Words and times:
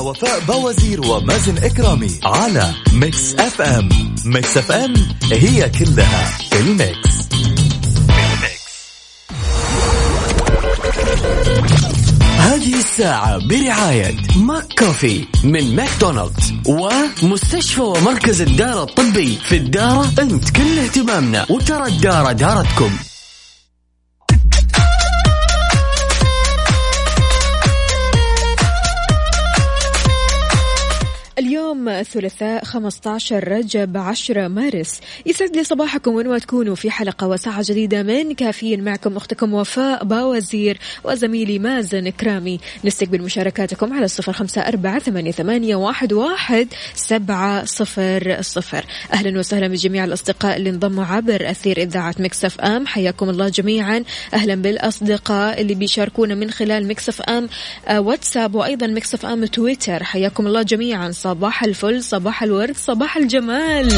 وفاء 0.00 0.40
بوازير 0.40 1.06
ومازن 1.06 1.58
إكرامي 1.58 2.10
على 2.24 2.74
Mix 2.92 3.34
FM. 3.34 3.88
Mix 4.24 4.56
FM 4.56 4.94
هي 5.32 5.70
كلها 5.70 6.24
في 6.50 6.60
ال 6.60 6.70
mix. 6.70 7.12
هذه 12.38 12.74
الساعة 12.80 13.38
برعاية 13.48 14.16
McCafé 14.36 15.24
من 15.44 15.76
ماكدونالدز 15.76 16.52
ومستشفى 16.66 17.80
ومركز 17.80 18.40
الدارة 18.40 18.82
الطبي 18.82 19.36
في 19.36 19.56
الدارة 19.56 20.12
انت 20.18 20.50
كل 20.50 20.78
اهتمامنا 20.78 21.46
وترى 21.50 21.86
الدارة 21.86 22.32
دارتكم. 22.32 22.90
اليوم 31.72 31.88
الثلاثاء 31.88 32.64
15 32.64 33.48
رجب 33.48 33.96
10 33.96 34.48
مارس. 34.48 35.00
يسعد 35.26 35.56
لي 35.56 35.64
صباحكم 35.64 36.14
وين 36.14 36.28
ما 36.28 36.38
تكونوا 36.38 36.74
في 36.74 36.90
حلقة 36.90 37.28
وساعة 37.28 37.64
جديدة 37.68 38.02
من 38.02 38.34
كافيين 38.34 38.84
معكم 38.84 39.16
أختكم 39.16 39.54
وفاء 39.54 40.04
باوزير 40.04 40.78
وزميلي 41.04 41.58
مازن 41.58 42.08
كرامي. 42.08 42.60
نستقبل 42.84 43.22
مشاركاتكم 43.22 43.92
على 43.92 44.04
الصفر 44.04 44.32
خمسة 44.32 44.60
أربعة 44.60 44.98
ثمانية 45.30 45.76
واحد 45.76 46.12
واحد 46.12 46.68
سبعة 46.94 47.64
صفر 47.64 48.36
صفر. 48.40 48.84
أهلا 49.12 49.38
وسهلا 49.38 49.68
بجميع 49.68 50.04
الأصدقاء 50.04 50.56
اللي 50.56 50.70
انضموا 50.70 51.04
عبر 51.04 51.50
أثير 51.50 51.82
إذاعة 51.82 52.14
Mix 52.18 52.60
FM. 52.60 52.86
حياكم 52.86 53.30
الله 53.30 53.48
جميعا. 53.48 54.04
أهلا 54.34 54.54
بالأصدقاء 54.54 55.60
اللي 55.60 55.74
بيشاركونا 55.74 56.34
من 56.34 56.50
خلال 56.50 56.88
Mix 56.88 57.22
FM 57.22 57.48
آه، 57.88 58.00
واتساب 58.00 58.54
وأيضا 58.54 58.86
مكسف 58.86 59.26
أم 59.26 59.46
تويتر. 59.46 60.02
حياكم 60.02 60.46
الله 60.46 60.62
جميعا. 60.62 61.10
صباح 61.10 61.61
الفل 61.64 62.02
صباح 62.02 62.42
الورد 62.42 62.76
صباح 62.76 63.16
الجمال. 63.16 63.92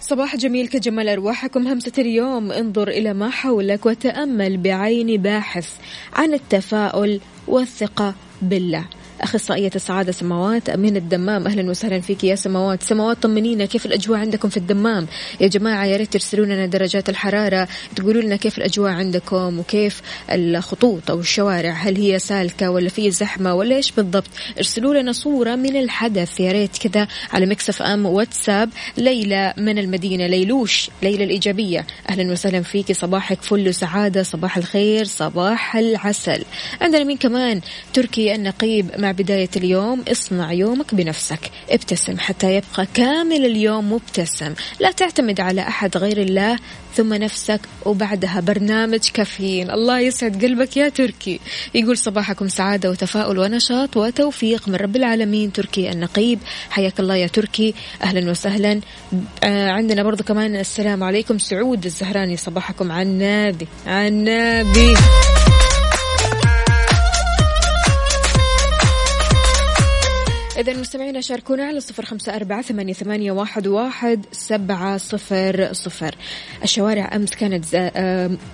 صباح 0.00 0.36
جميل 0.36 0.68
كجمال 0.68 1.08
أرواحكم. 1.08 1.66
همسة 1.68 1.92
اليوم 1.98 2.52
انظر 2.52 2.88
إلى 2.88 3.14
ما 3.14 3.30
حولك 3.30 3.86
وتأمل 3.86 4.56
بعين 4.56 5.22
باحث 5.22 5.68
عن 6.12 6.34
التفاؤل 6.34 7.20
والثقة 7.48 8.14
بالله. 8.42 8.84
أخصائية 9.20 9.70
السعادة 9.74 10.12
سماوات 10.12 10.68
أمين 10.68 10.96
الدمام 10.96 11.46
أهلا 11.46 11.70
وسهلا 11.70 12.00
فيك 12.00 12.24
يا 12.24 12.34
سماوات. 12.34 12.82
سماوات 12.82 13.22
طمنينا 13.22 13.64
كيف 13.64 13.86
الأجواء 13.86 14.18
عندكم 14.18 14.48
في 14.48 14.56
الدمام؟ 14.56 15.06
يا 15.40 15.46
جماعة 15.46 15.84
يا 15.84 15.96
ريت 15.96 16.12
ترسلوا 16.12 16.46
لنا 16.46 16.66
درجات 16.66 17.08
الحرارة 17.08 17.68
تقولوا 17.96 18.22
لنا 18.22 18.36
كيف 18.36 18.58
الأجواء 18.58 18.92
عندكم 18.92 19.58
وكيف 19.58 20.02
الخطوط 20.32 21.10
أو 21.10 21.20
الشوارع 21.20 21.72
هل 21.72 21.96
هي 21.96 22.18
سالكة 22.18 22.70
ولا 22.70 22.88
في 22.88 23.10
زحمة 23.10 23.54
ولا 23.54 23.76
إيش 23.76 23.92
بالضبط؟ 23.92 24.30
ارسلوا 24.58 24.94
لنا 24.94 25.12
صورة 25.12 25.54
من 25.54 25.76
الحدث. 25.76 26.40
يا 26.40 26.52
ريت 26.52 26.78
كذا 26.78 27.08
على 27.32 27.46
مكسف 27.46 27.82
أم 27.82 28.06
واتساب 28.06 28.70
ليلى 28.98 29.54
من 29.56 29.78
المدينة 29.78 30.26
ليلوش 30.26 30.90
ليلى 31.02 31.24
الإيجابية. 31.24 31.86
أهلا 32.10 32.32
وسهلا 32.32 32.62
فيك 32.62 32.92
صباحك 32.92 33.42
فل 33.42 33.68
وسعادة 33.68 34.22
صباح 34.22 34.56
الخير 34.56 35.04
صباح 35.04 35.76
العسل. 35.76 36.44
عندنا 36.80 37.04
مين 37.04 37.16
كمان؟ 37.16 37.60
تركي 37.94 38.34
النقيب 38.34 38.90
مع 39.06 39.12
بداية 39.12 39.50
اليوم 39.56 40.04
اصنع 40.08 40.52
يومك 40.52 40.94
بنفسك. 40.94 41.50
ابتسم 41.70 42.18
حتى 42.18 42.56
يبقى 42.56 42.86
كامل 42.94 43.46
اليوم 43.46 43.92
مبتسم. 43.92 44.54
لا 44.80 44.90
تعتمد 44.90 45.40
على 45.40 45.60
أحد 45.60 45.96
غير 45.96 46.20
الله 46.20 46.58
ثم 46.94 47.14
نفسك 47.14 47.60
وبعدها 47.84 48.40
برنامج 48.40 48.98
كافيين. 49.14 49.70
الله 49.70 49.98
يسعد 50.00 50.44
قلبك 50.44 50.76
يا 50.76 50.88
تركي. 50.88 51.40
يقول 51.74 51.98
صباحكم 51.98 52.48
سعادة 52.48 52.90
وتفاؤل 52.90 53.38
ونشاط 53.38 53.96
وتوفيق 53.96 54.68
من 54.68 54.74
رب 54.74 54.96
العالمين. 54.96 55.52
تركي 55.52 55.92
النقيب. 55.92 56.38
حياك 56.70 57.00
الله 57.00 57.16
يا 57.16 57.26
تركي. 57.26 57.74
أهلا 58.02 58.30
وسهلا. 58.30 58.80
آه 59.44 59.70
عندنا 59.70 60.02
برضو 60.02 60.24
كمان 60.24 60.56
السلام 60.56 61.02
عليكم. 61.02 61.38
سعود 61.38 61.84
الزهراني 61.84 62.36
صباحكم 62.36 62.92
عنابي 62.92 63.66
عنابي 63.86 64.94
إذا 70.58 70.72
مستمعينا 70.72 71.20
شاركونا 71.20 71.64
على 71.64 71.80
صفر 71.80 72.04
خمسة 72.04 72.36
أربعة 72.36 72.62
ثمانية, 72.62 72.92
ثمانية 72.92 73.32
واحد, 73.32 73.66
واحد 73.66 74.26
سبعة 74.32 74.96
صفر 74.96 75.72
صفر. 75.72 76.14
الشوارع 76.62 77.16
أمس 77.16 77.30
كانت 77.30 77.74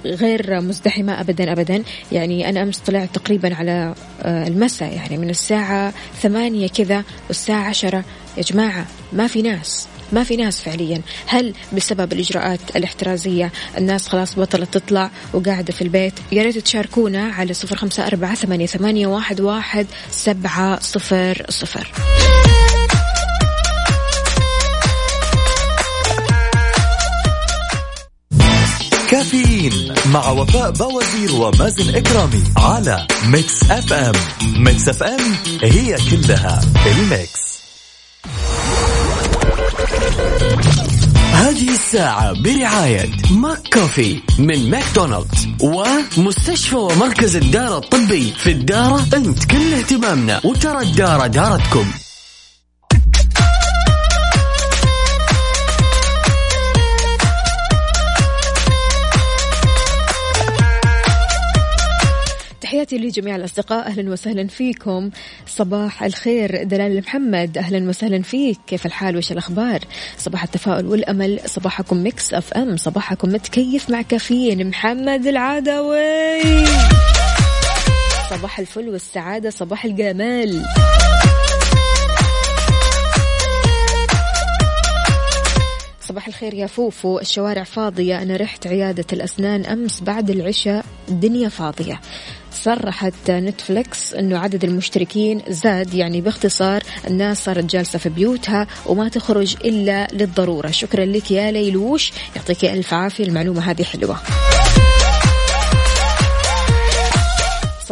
غير 0.05 0.61
مزدحمة 0.61 1.21
أبدا 1.21 1.53
أبدا. 1.53 1.83
يعني 2.13 2.49
أنا 2.49 2.63
أمس 2.63 2.79
طلعت 2.79 3.15
تقريبا 3.15 3.55
على 3.55 3.95
المساء 4.25 4.95
يعني 4.95 5.19
من 5.19 5.31
الساعة 5.31 5.95
ثمانية 6.21 6.69
كذا 6.69 7.05
والساعة 7.29 7.69
عشرة. 7.69 8.05
يا 8.37 8.43
جماعة 8.43 8.87
ما 9.13 9.27
في 9.27 9.43
ناس. 9.43 9.89
ما 10.13 10.25
في 10.25 10.37
ناس 10.37 10.61
فعليا. 10.61 11.03
هل 11.27 11.55
بسبب 11.73 12.13
الإجراءات 12.13 12.61
الاحترازية 12.77 13.53
الناس 13.79 14.09
خلاص 14.09 14.39
بطلت 14.39 14.75
تطلع 14.75 15.11
وقاعدة 15.35 15.73
في 15.73 15.83
البيت؟ 15.83 16.15
يا 16.33 16.43
ريت 16.43 16.59
تشاركونا 16.59 17.33
على 17.33 17.53
صفر 17.55 17.77
خمسة 17.77 18.07
أربعة 18.07 18.35
ثمانية, 18.35 19.07
واحد 19.41 19.87
سبعة 20.11 20.81
صفر 20.81 21.47
صفر. 21.49 21.93
كافيين 29.11 29.95
مع 30.13 30.31
وفاء 30.31 30.71
بوازير 30.71 31.35
ومازن 31.35 31.95
إكرامي 31.97 32.45
على 32.57 33.07
Mix 33.27 33.71
FM. 33.71 34.13
Mix 34.57 34.89
FM 34.89 35.21
هي 35.63 35.97
كلها 36.11 36.61
ال 36.87 37.00
mix. 37.00 37.52
هذه 41.43 41.75
الساعة 41.75 42.43
برعاية 42.43 43.11
McCafé 43.31 44.21
من 44.39 44.71
ماكدونالدز 44.71 45.49
ومستشفى 45.61 46.77
ومركز 46.77 47.37
الدارة 47.37 47.79
الطبي 47.79 48.33
في 48.37 48.51
الدارة 48.51 49.07
أنت. 49.15 49.45
كل 49.45 49.75
اهتمامنا 49.75 50.41
وترى 50.45 50.83
الدارة 50.83 51.27
دارتكم. 51.27 51.87
تحياتي 62.93 63.07
لجميع 63.07 63.37
الأصدقاء. 63.37 63.87
أهلا 63.87 64.11
وسهلا 64.11 64.47
فيكم. 64.47 65.11
صباح 65.47 66.03
الخير 66.03 66.63
دلال 66.63 66.99
محمد. 66.99 67.59
أهلا 67.59 67.89
وسهلا 67.89 68.23
فيك. 68.23 68.59
كيف 68.67 68.87
الحال؟ 68.87 69.17
وش 69.17 69.33
الأخبار؟ 69.33 69.81
صباح 70.19 70.43
التفاؤل 70.43 70.87
والأمل. 70.87 71.41
صباحكم 71.47 72.07
Mix 72.07 72.35
FM. 72.35 72.77
صباحكم 72.77 73.29
متكيف 73.29 73.91
مع 73.91 74.03
كافيين. 74.03 74.69
محمد 74.69 75.27
العدوي. 75.27 76.67
صباح 78.31 78.59
الفل 78.59 78.89
والسعادة. 78.89 79.51
صباح 79.51 79.85
الجمال. 79.85 80.63
صباح 86.01 86.27
الخير 86.27 86.55
يا 86.55 86.67
فوفو. 86.67 87.19
الشوارع 87.19 87.65
فاضية. 87.65 88.23
أنا 88.23 88.37
رحت 88.37 88.67
عيادة 88.67 89.07
الأسنان 89.13 89.65
أمس 89.65 90.01
بعد 90.01 90.31
العشاء. 90.31 90.85
الدنيا 91.09 91.49
فاضية. 91.49 92.01
صرحت 92.55 93.31
نتفليكس 93.31 94.15
أنه 94.15 94.39
عدد 94.39 94.65
المشتركين 94.65 95.43
زاد 95.49 95.95
يعني 95.95 96.21
باختصار 96.21 96.83
الناس 97.07 97.45
صارت 97.45 97.65
جالسة 97.65 97.99
في 97.99 98.09
بيوتها 98.09 98.67
وما 98.87 99.09
تخرج 99.09 99.57
إلا 99.65 100.09
للضرورة. 100.13 100.71
شكرا 100.71 101.05
لك 101.05 101.31
يا 101.31 101.51
ليلوش 101.51 102.13
يعطيك 102.37 102.65
ألف 102.65 102.95
عافية 102.95 103.25
المعلومة 103.25 103.71
هذه 103.71 103.83
حلوة. 103.83 104.17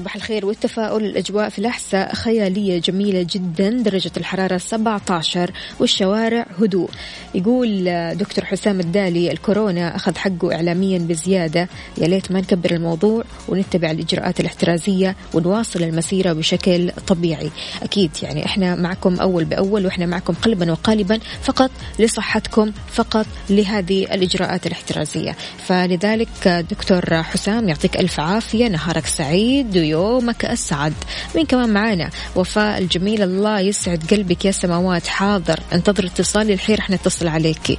صباح 0.00 0.16
الخير 0.16 0.46
والتفاؤل. 0.46 1.04
الأجواء 1.04 1.48
في 1.48 1.58
الأحساء 1.58 2.14
خيالية 2.14 2.80
جميلة 2.80 3.26
جدا 3.30 3.70
درجة 3.70 4.10
الحرارة 4.16 4.56
17 4.56 5.50
والشوارع 5.80 6.46
هدوء. 6.60 6.90
يقول 7.34 7.84
دكتور 8.14 8.44
حسام 8.44 8.80
الدالي 8.80 9.32
الكورونا 9.32 9.96
أخذ 9.96 10.16
حقه 10.16 10.54
إعلاميا 10.54 10.98
بزيادة. 10.98 11.68
يا 11.98 12.08
ليت 12.08 12.32
ما 12.32 12.40
نكبر 12.40 12.70
الموضوع 12.70 13.24
ونتبع 13.48 13.90
الإجراءات 13.90 14.40
الاحترازية 14.40 15.16
ونواصل 15.34 15.82
المسيرة 15.82 16.32
بشكل 16.32 16.90
طبيعي. 17.06 17.50
أكيد 17.82 18.10
يعني 18.22 18.46
إحنا 18.46 18.74
معكم 18.74 19.20
أول 19.20 19.44
بأول 19.44 19.86
وإحنا 19.86 20.06
معكم 20.06 20.34
قلبا 20.34 20.72
وقالبا 20.72 21.18
فقط 21.42 21.70
لصحتكم 21.98 22.72
فقط 22.92 23.26
لهذه 23.50 24.04
الإجراءات 24.04 24.66
الاحترازية. 24.66 25.36
فلذلك 25.66 26.48
دكتور 26.70 27.22
حسام 27.22 27.68
يعطيك 27.68 27.96
ألف 27.96 28.20
عافية. 28.20 28.68
نهارك 28.68 29.06
سعيد. 29.06 29.76
ويومك 29.94 30.44
أسعد. 30.44 30.92
مين 31.34 31.46
كمان 31.46 31.70
معانا 31.70 32.10
وفاء 32.36 32.78
الجميل 32.78 33.22
الله 33.22 33.60
يسعد 33.60 34.04
قلبك 34.10 34.44
يا 34.44 34.50
سماوات. 34.50 35.06
حاضر 35.06 35.60
انتظر 35.72 36.04
اتصالي 36.04 36.52
الحين 36.52 36.76
رح 36.76 36.90
نتصل 36.90 37.28
عليك. 37.28 37.78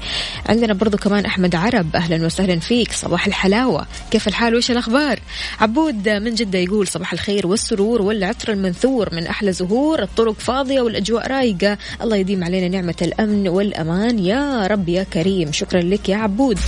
عندنا 0.50 0.74
برضو 0.74 0.98
كمان 0.98 1.26
أحمد 1.26 1.56
عرب 1.56 1.96
أهلا 1.96 2.26
وسهلا 2.26 2.60
فيك. 2.60 2.92
صباح 2.92 3.28
الحلاوة. 3.28 3.88
كيف 4.12 4.28
الحال؟ 4.28 4.56
وش 4.56 4.72
الأخبار؟ 4.72 5.20
عبود 5.60 6.10
من 6.10 6.36
جدة 6.36 6.60
يقول 6.60 6.88
صباح 6.88 7.14
الخير. 7.14 7.48
والسرور 7.48 8.02
والعطر 8.02 8.54
المنثور 8.54 9.16
من 9.16 9.28
أحلى 9.28 9.52
زهور. 9.52 10.02
الطرق 10.02 10.40
فاضية 10.40 10.82
والأجواء 10.82 11.28
رايقة. 11.28 11.78
الله 12.02 12.18
يديم 12.18 12.44
علينا 12.44 12.68
نعمة 12.68 12.96
الأمن 13.02 13.48
والأمان. 13.48 14.20
يا 14.20 14.68
رب 14.68 14.90
يا 14.90 15.04
كريم. 15.04 15.52
شكرا 15.52 15.82
لك 15.82 16.10
يا 16.10 16.18
عبود. 16.18 16.60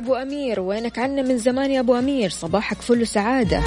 أبو 0.00 0.14
أمير؟ 0.14 0.60
وينك 0.60 0.98
عنا 0.98 1.22
من 1.22 1.38
زمان 1.38 1.70
يا 1.70 1.80
أبو 1.80 1.98
أمير؟ 1.98 2.30
صباحك 2.30 2.82
فل 2.82 3.06
سعادة. 3.06 3.62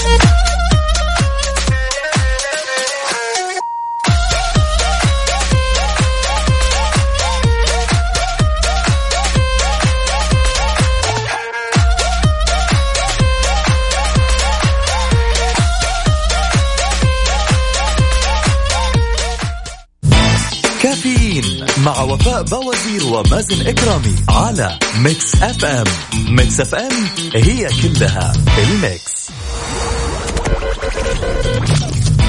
مع 21.85 22.01
وفاء 22.01 22.43
بوازير 22.43 23.03
ومازن 23.03 23.67
إكرامي 23.67 24.15
على 24.29 24.79
Mix 24.97 25.35
FM 25.35 25.85
Mix 26.29 26.59
FM 26.59 26.91
هي 27.35 27.69
كلها 27.81 28.33
ال 28.57 28.68
Mix. 28.68 29.13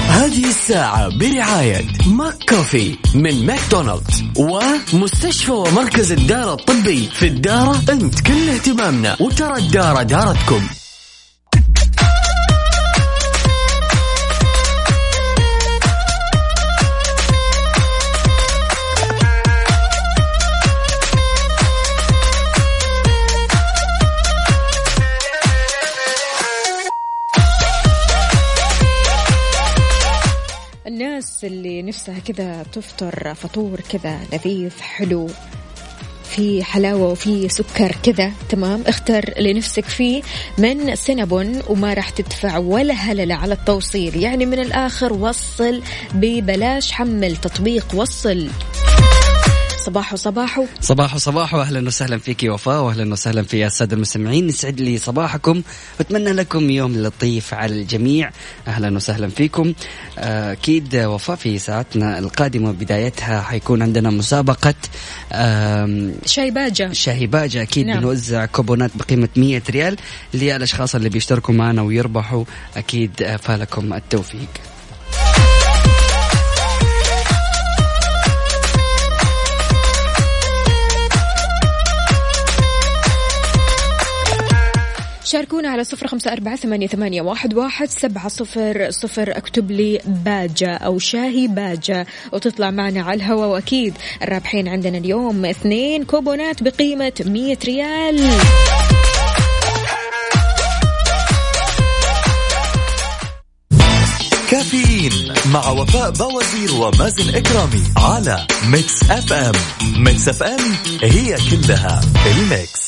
هذه 0.07 0.49
الساعة 0.49 1.17
برعاية 1.17 1.87
McCoffee 2.05 2.95
من 3.15 3.45
ماكدونالدز 3.45 4.23
ومستشفى 4.37 5.51
ومركز 5.51 6.11
الدارة 6.11 6.53
الطبي 6.53 7.09
في 7.13 7.27
الدارة 7.27 7.81
أنت 7.89 8.19
كل 8.19 8.49
اهتمامنا 8.49 9.17
وترى 9.19 9.57
الدارة 9.57 10.03
دارتكم. 10.03 10.67
الناس 31.35 31.53
اللي 31.53 31.81
نفسها 31.81 32.19
كذا 32.19 32.63
تفطر 32.63 33.33
فطور 33.33 33.81
كذا 33.81 34.19
لذيذ 34.33 34.71
حلو 34.81 35.27
في 36.23 36.63
حلاوة 36.63 37.11
وفي 37.11 37.49
سكر 37.49 37.95
كذا 38.03 38.31
تمام؟ 38.49 38.83
اختر 38.87 39.33
اللي 39.37 39.53
نفسك 39.53 39.85
فيه 39.85 40.21
من 40.57 40.95
سينابون 40.95 41.61
وما 41.69 41.93
راح 41.93 42.09
تدفع 42.09 42.57
ولا 42.57 42.93
هللة 42.93 43.35
على 43.35 43.53
التوصيل. 43.53 44.23
يعني 44.23 44.45
من 44.45 44.59
الآخر 44.59 45.13
وصل 45.13 45.83
ببلاش 46.13 46.91
حمل 46.91 47.35
تطبيق 47.35 47.87
وصل. 47.95 48.49
صباحو 49.85 50.15
صباحو 50.15 50.65
صباح 50.81 51.17
صباح 51.17 51.53
واهلا 51.53 51.87
وسهلا 51.87 52.17
فيك 52.17 52.43
يا 52.43 52.51
وفاء 52.51 52.81
واهلا 52.83 53.13
وسهلا 53.13 53.43
في 53.43 53.65
الساده 53.65 53.95
المستمعين. 53.95 54.49
يسعد 54.49 54.79
لي 54.81 54.97
صباحكم. 54.97 55.61
واتمنى 55.99 56.31
لكم 56.31 56.69
يوم 56.69 56.97
لطيف 56.97 57.53
على 57.53 57.73
الجميع. 57.81 58.29
أهلا 58.67 58.95
وسهلا 58.95 59.27
فيكم. 59.29 59.73
آه، 60.19 60.51
أكيد 60.51 60.95
وفاء 60.95 61.35
في 61.35 61.59
ساعتنا 61.59 62.19
القادمة 62.19 62.71
بدايتها 62.71 63.41
حيكون 63.41 63.81
عندنا 63.81 64.09
مسابقة 64.09 64.73
آم، 65.33 66.13
شاي 66.25 66.51
باجة. 66.51 66.93
شاهي 66.93 67.27
باجة 67.27 67.61
أكيد 67.61 67.85
نعم. 67.85 67.99
بنوزع 67.99 68.45
كوبونات 68.45 68.91
بقيمة 68.95 69.29
100 69.37 69.61
ريال 69.69 69.95
للأشخاص 70.33 70.95
اللي 70.95 71.09
بيشتركوا 71.09 71.53
معنا 71.53 71.81
ويربحوا. 71.81 72.43
أكيد 72.77 73.21
آه، 73.21 73.35
فالكم 73.35 73.93
التوفيق. 73.93 74.49
شاركونا 85.25 85.69
على 85.69 85.83
صفر 85.83 86.07
خمسة 86.07 86.33
أربعة 86.33 86.55
ثمانية, 86.55 86.87
ثمانية 86.87 87.21
واحد, 87.21 87.53
واحد 87.53 87.89
سبعة 87.89 88.27
صفر 88.27 88.87
صفر. 88.89 89.37
اكتب 89.37 89.71
لي 89.71 90.01
باجة 90.05 90.73
أو 90.75 90.99
شاهي 90.99 91.47
باجة 91.47 92.07
وتطلع 92.33 92.71
معنا 92.71 93.01
على 93.01 93.13
الهواء. 93.17 93.49
وأكيد 93.49 93.93
الرابحين 94.21 94.67
عندنا 94.67 94.97
اليوم 94.97 95.45
اثنين 95.45 96.03
كوبونات 96.03 96.63
بقيمة 96.63 97.13
مية 97.25 97.57
ريال. 97.65 98.29
كافيين 104.51 105.33
مع 105.53 105.69
وفاء 105.69 106.11
بوازير 106.11 106.73
ومازن 106.73 107.35
إكرامي 107.35 107.83
على 107.97 108.47
Mix 108.69 109.03
FM 109.03 109.53
Mix 109.97 110.29
FM 110.29 110.59
هي 111.01 111.35
كلها 111.51 112.01
الميكس. 112.31 112.84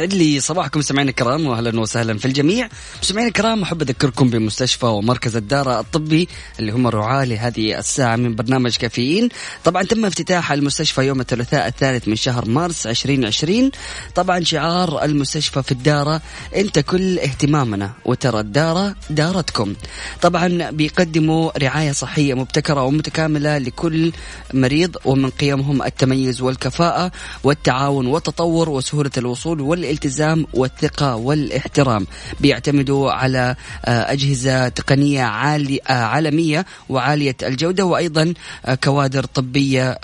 سعد 0.00 0.14
لي 0.14 0.40
صباحكم 0.40 0.80
سمعنا 0.80 1.10
الكرام 1.10 1.46
واهلا 1.46 1.80
وسهلا 1.80 2.18
في 2.18 2.24
الجميع. 2.24 2.68
مستمعينا 3.02 3.28
الكرام 3.28 3.62
أحب 3.62 3.82
أذكركم 3.82 4.30
بمستشفى 4.30 4.86
ومركز 4.86 5.36
الدارة 5.36 5.80
الطبي 5.80 6.28
اللي 6.60 6.72
هم 6.72 6.86
الرعاة 6.86 7.24
لهذه 7.24 7.78
الساعة 7.78 8.16
من 8.16 8.34
برنامج 8.34 8.76
كافيين. 8.76 9.28
طبعا 9.64 9.82
تم 9.82 10.04
افتتاح 10.04 10.52
المستشفى 10.52 11.02
يوم 11.02 11.20
الثلاثاء 11.20 11.66
الثالث 11.66 12.08
من 12.08 12.16
شهر 12.16 12.48
مارس 12.48 12.86
2020 12.86 13.70
طبعا 14.14 14.40
شعار 14.40 15.04
المستشفى 15.04 15.62
في 15.62 15.72
الدارة 15.72 16.22
انت 16.56 16.78
كل 16.78 17.18
اهتمامنا 17.18 17.92
وترى 18.04 18.40
الدارة 18.40 18.96
دارتكم. 19.10 19.74
طبعا 20.22 20.70
بيقدموا 20.70 21.58
رعاية 21.58 21.92
صحية 21.92 22.34
مبتكرة 22.34 22.82
ومتكاملة 22.84 23.58
لكل 23.58 24.12
مريض 24.54 24.96
ومن 25.04 25.30
قيمهم 25.30 25.82
التميز 25.82 26.42
والكفاءة 26.42 27.12
والتعاون 27.44 28.06
والتطور 28.06 28.68
وسهولة 28.68 29.10
الوصول 29.16 29.60
والالتزام 29.90 30.46
والثقة 30.54 31.16
والاحترام. 31.16 32.06
بيعتمدوا 32.40 33.12
على 33.12 33.56
آه، 33.84 34.12
أجهزة 34.12 34.68
تقنية 34.68 35.22
عالي 35.22 35.80
آه، 35.88 35.92
عالمية 35.92 36.66
وعالية 36.88 37.36
الجودة 37.42 37.84
وأيضا 37.84 38.34
آه، 38.66 38.74
كوادر 38.74 39.24
طبية 39.24 39.98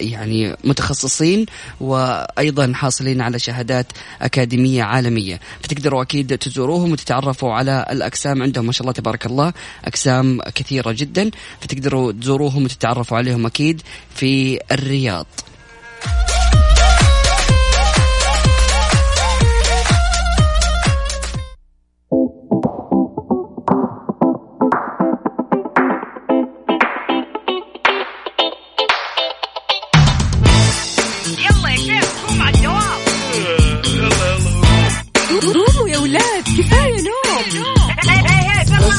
يعني 0.00 0.56
متخصصين 0.64 1.46
وأيضا 1.80 2.72
حاصلين 2.74 3.20
على 3.20 3.38
شهادات 3.38 3.86
أكاديمية 4.22 4.82
عالمية. 4.82 5.40
فتقدروا 5.62 6.02
أكيد 6.02 6.38
تزوروهم 6.38 6.92
وتتعرفوا 6.92 7.52
على 7.52 7.86
الأقسام 7.90 8.42
عندهم. 8.42 8.66
ما 8.66 8.72
شاء 8.72 8.82
الله 8.82 8.92
تبارك 8.92 9.26
الله 9.26 9.52
أقسام 9.84 10.40
كثيرة 10.54 10.92
جدا. 10.92 11.30
فتقدروا 11.60 12.12
تزوروهم 12.12 12.64
وتتعرفوا 12.64 13.16
عليهم 13.16 13.46
أكيد 13.46 13.82
في 14.14 14.58
الرياض. 14.72 15.26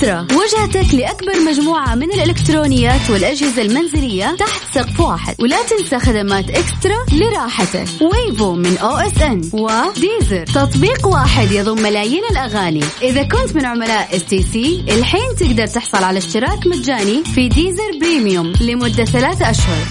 eXtra 0.00 0.26
وجهتك 0.36 0.94
لأكبر 0.94 1.40
مجموعة 1.46 1.94
من 1.94 2.12
الإلكترونيات 2.12 3.10
والأجهزة 3.10 3.62
المنزلية 3.62 4.36
تحت 4.38 4.74
سقف 4.74 5.00
واحد. 5.00 5.34
ولا 5.38 5.56
تنسى 5.62 5.98
خدمات 5.98 6.50
eXtra 6.50 6.96
لراحتك. 7.12 7.86
WAVO 8.00 8.54
من 8.54 8.78
OSN 8.78 9.50
و 9.52 9.65
Deezer 9.65 10.46
تطبيق 10.46 11.06
واحد 11.06 11.50
يضم 11.50 11.82
ملايين 11.82 12.22
الأغاني. 12.30 12.84
إذا 13.02 13.22
كنت 13.22 13.56
من 13.56 13.64
عملاء 13.64 14.16
STC 14.16 14.84
الحين 14.88 15.36
تقدر 15.40 15.66
تحصل 15.66 16.04
على 16.04 16.18
اشتراك 16.18 16.66
مجاني 16.66 17.24
في 17.24 17.48
Deezer 17.48 17.98
Premium 18.00 18.52
لمدة 18.60 19.04
ثلاثة 19.04 19.50
أشهر. 19.50 19.86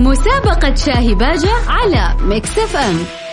مسابقة 0.00 0.74
شاهي 0.74 1.14
باجة 1.14 1.52
على 1.68 2.16
Mix 2.20 2.58
FM. 2.58 3.23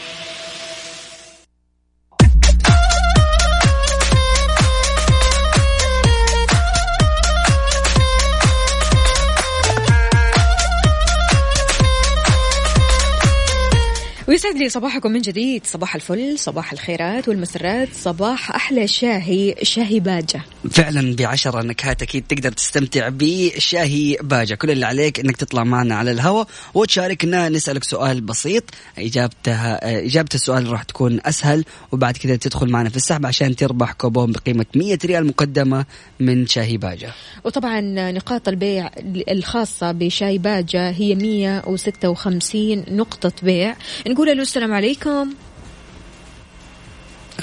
ويسعد 14.46 14.58
لي 14.58 14.70
صباحكم 14.70 15.12
من 15.12 15.22
جديد. 15.22 15.66
صباح 15.66 15.96
الفل 15.96 16.40
صباح 16.40 16.74
الخيرات 16.74 17.28
والمسرات 17.28 17.90
صباح 17.94 18.52
أحلى 18.52 18.88
شاهي 18.88 19.56
شاهي 19.64 20.00
باجة. 20.00 20.42
فعلا 20.72 21.16
بعشرة 21.16 21.62
نكهات 21.62 22.02
أكيد 22.02 22.24
تقدر 22.28 22.52
تستمتع 22.52 23.10
بشاهي 23.12 24.18
باجة. 24.22 24.56
كل 24.56 24.72
اللي 24.72 24.86
عليك 24.86 25.20
إنك 25.20 25.38
تطلع 25.38 25.64
معنا 25.64 25.96
على 25.96 26.12
الهواء 26.12 26.48
وتشاركنا 26.74 27.50
نسألك 27.50 27.84
سؤال 27.84 28.22
بسيط. 28.22 28.64
إجابتها 28.98 30.06
إجابة 30.06 30.30
السؤال 30.36 30.72
راح 30.72 30.84
تكون 30.84 31.20
أسهل 31.26 31.66
وبعد 31.92 32.18
كذا 32.18 32.36
تدخل 32.36 32.70
معنا 32.70 32.90
في 32.90 32.98
السحب 32.98 33.26
عشان 33.26 33.56
تربح 33.56 33.92
كوبون 33.92 34.32
بقيمة 34.32 34.66
100 34.76 34.98
ريال 35.06 35.28
مقدمة 35.28 35.86
من 36.20 36.48
شاهي 36.48 36.78
باجة. 36.78 37.10
وطبعا 37.44 37.82
نقاط 38.12 38.48
البيع 38.48 38.90
الخاصة 39.32 39.92
بشاي 39.92 40.38
باجة 40.38 40.90
هي 40.90 41.16
156 41.16 42.86
نقطة 42.88 43.34
بيع. 43.44 43.76
نقول 44.08 44.31
له 44.34 44.42
السلام 44.42 44.74
عليكم. 44.74 45.34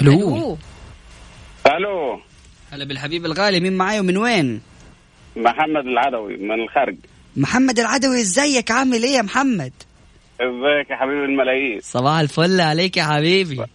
ألو. 0.01 0.57
ألو. 1.67 2.19
هلا 2.71 2.85
بالحبيب 2.85 3.25
الغالي 3.25 3.59
مين 3.59 3.77
معاي 3.77 3.99
ومن 3.99 4.17
وين؟ 4.17 4.61
محمد 5.35 5.85
العدوي 5.85 6.37
من 6.37 6.63
الخرج. 6.63 6.95
محمد 7.37 7.79
العدوي 7.79 8.21
ازيك؟ 8.21 8.71
عامل 8.71 9.03
إيه 9.03 9.11
يا 9.15 9.21
محمد؟ 9.21 9.73
ازيك 10.41 10.89
يا 10.89 10.95
حبيبي 10.95 11.25
الملايين؟ 11.25 11.79
صباح 11.81 12.19
الفل 12.19 12.61
عليك 12.61 12.97
يا 12.97 13.03
حبيبي. 13.03 13.65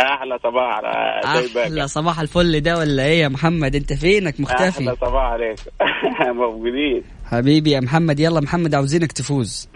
أحلى 0.00 0.38
صباح 0.42 0.76
على. 0.76 1.20
أحلى 1.64 1.88
صباح 1.88 2.20
الفل 2.20 2.60
ده 2.60 2.78
ولا 2.78 3.04
إيه 3.04 3.20
يا 3.22 3.28
محمد؟ 3.28 3.76
انت 3.76 3.92
فينك؟ 3.92 4.40
مختفي. 4.40 4.68
أحلى 4.68 4.96
صباح 5.00 5.22
عليك. 5.24 5.58
موجودين. 6.42 7.02
حبيبي 7.24 7.70
يا 7.70 7.80
محمد 7.80 8.20
يلا 8.20 8.40
محمد 8.40 8.74
عاوزينك 8.74 9.12
تفوز. 9.12 9.68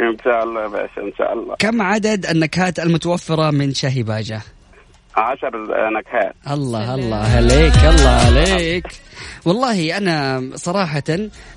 إن 0.00 0.16
شاء 0.24 0.44
الله 0.44 0.62
يا 0.62 0.68
باشا 0.68 1.00
إن 1.02 1.12
شاء 1.18 1.32
الله. 1.32 1.54
كم 1.58 1.82
عدد 1.82 2.26
النكهات 2.26 2.78
المتوفرة 2.78 3.50
من 3.50 3.74
شاهي 3.74 4.02
باجة 4.02 4.40
عشر 5.16 5.50
نكهات. 5.98 6.34
الله 6.50 6.94
الله 6.94 7.16
عليك 7.16 7.76
الله 7.76 8.10
عليك. 8.10 8.86
والله 9.44 9.96
أنا 9.96 10.42
صراحة 10.54 11.02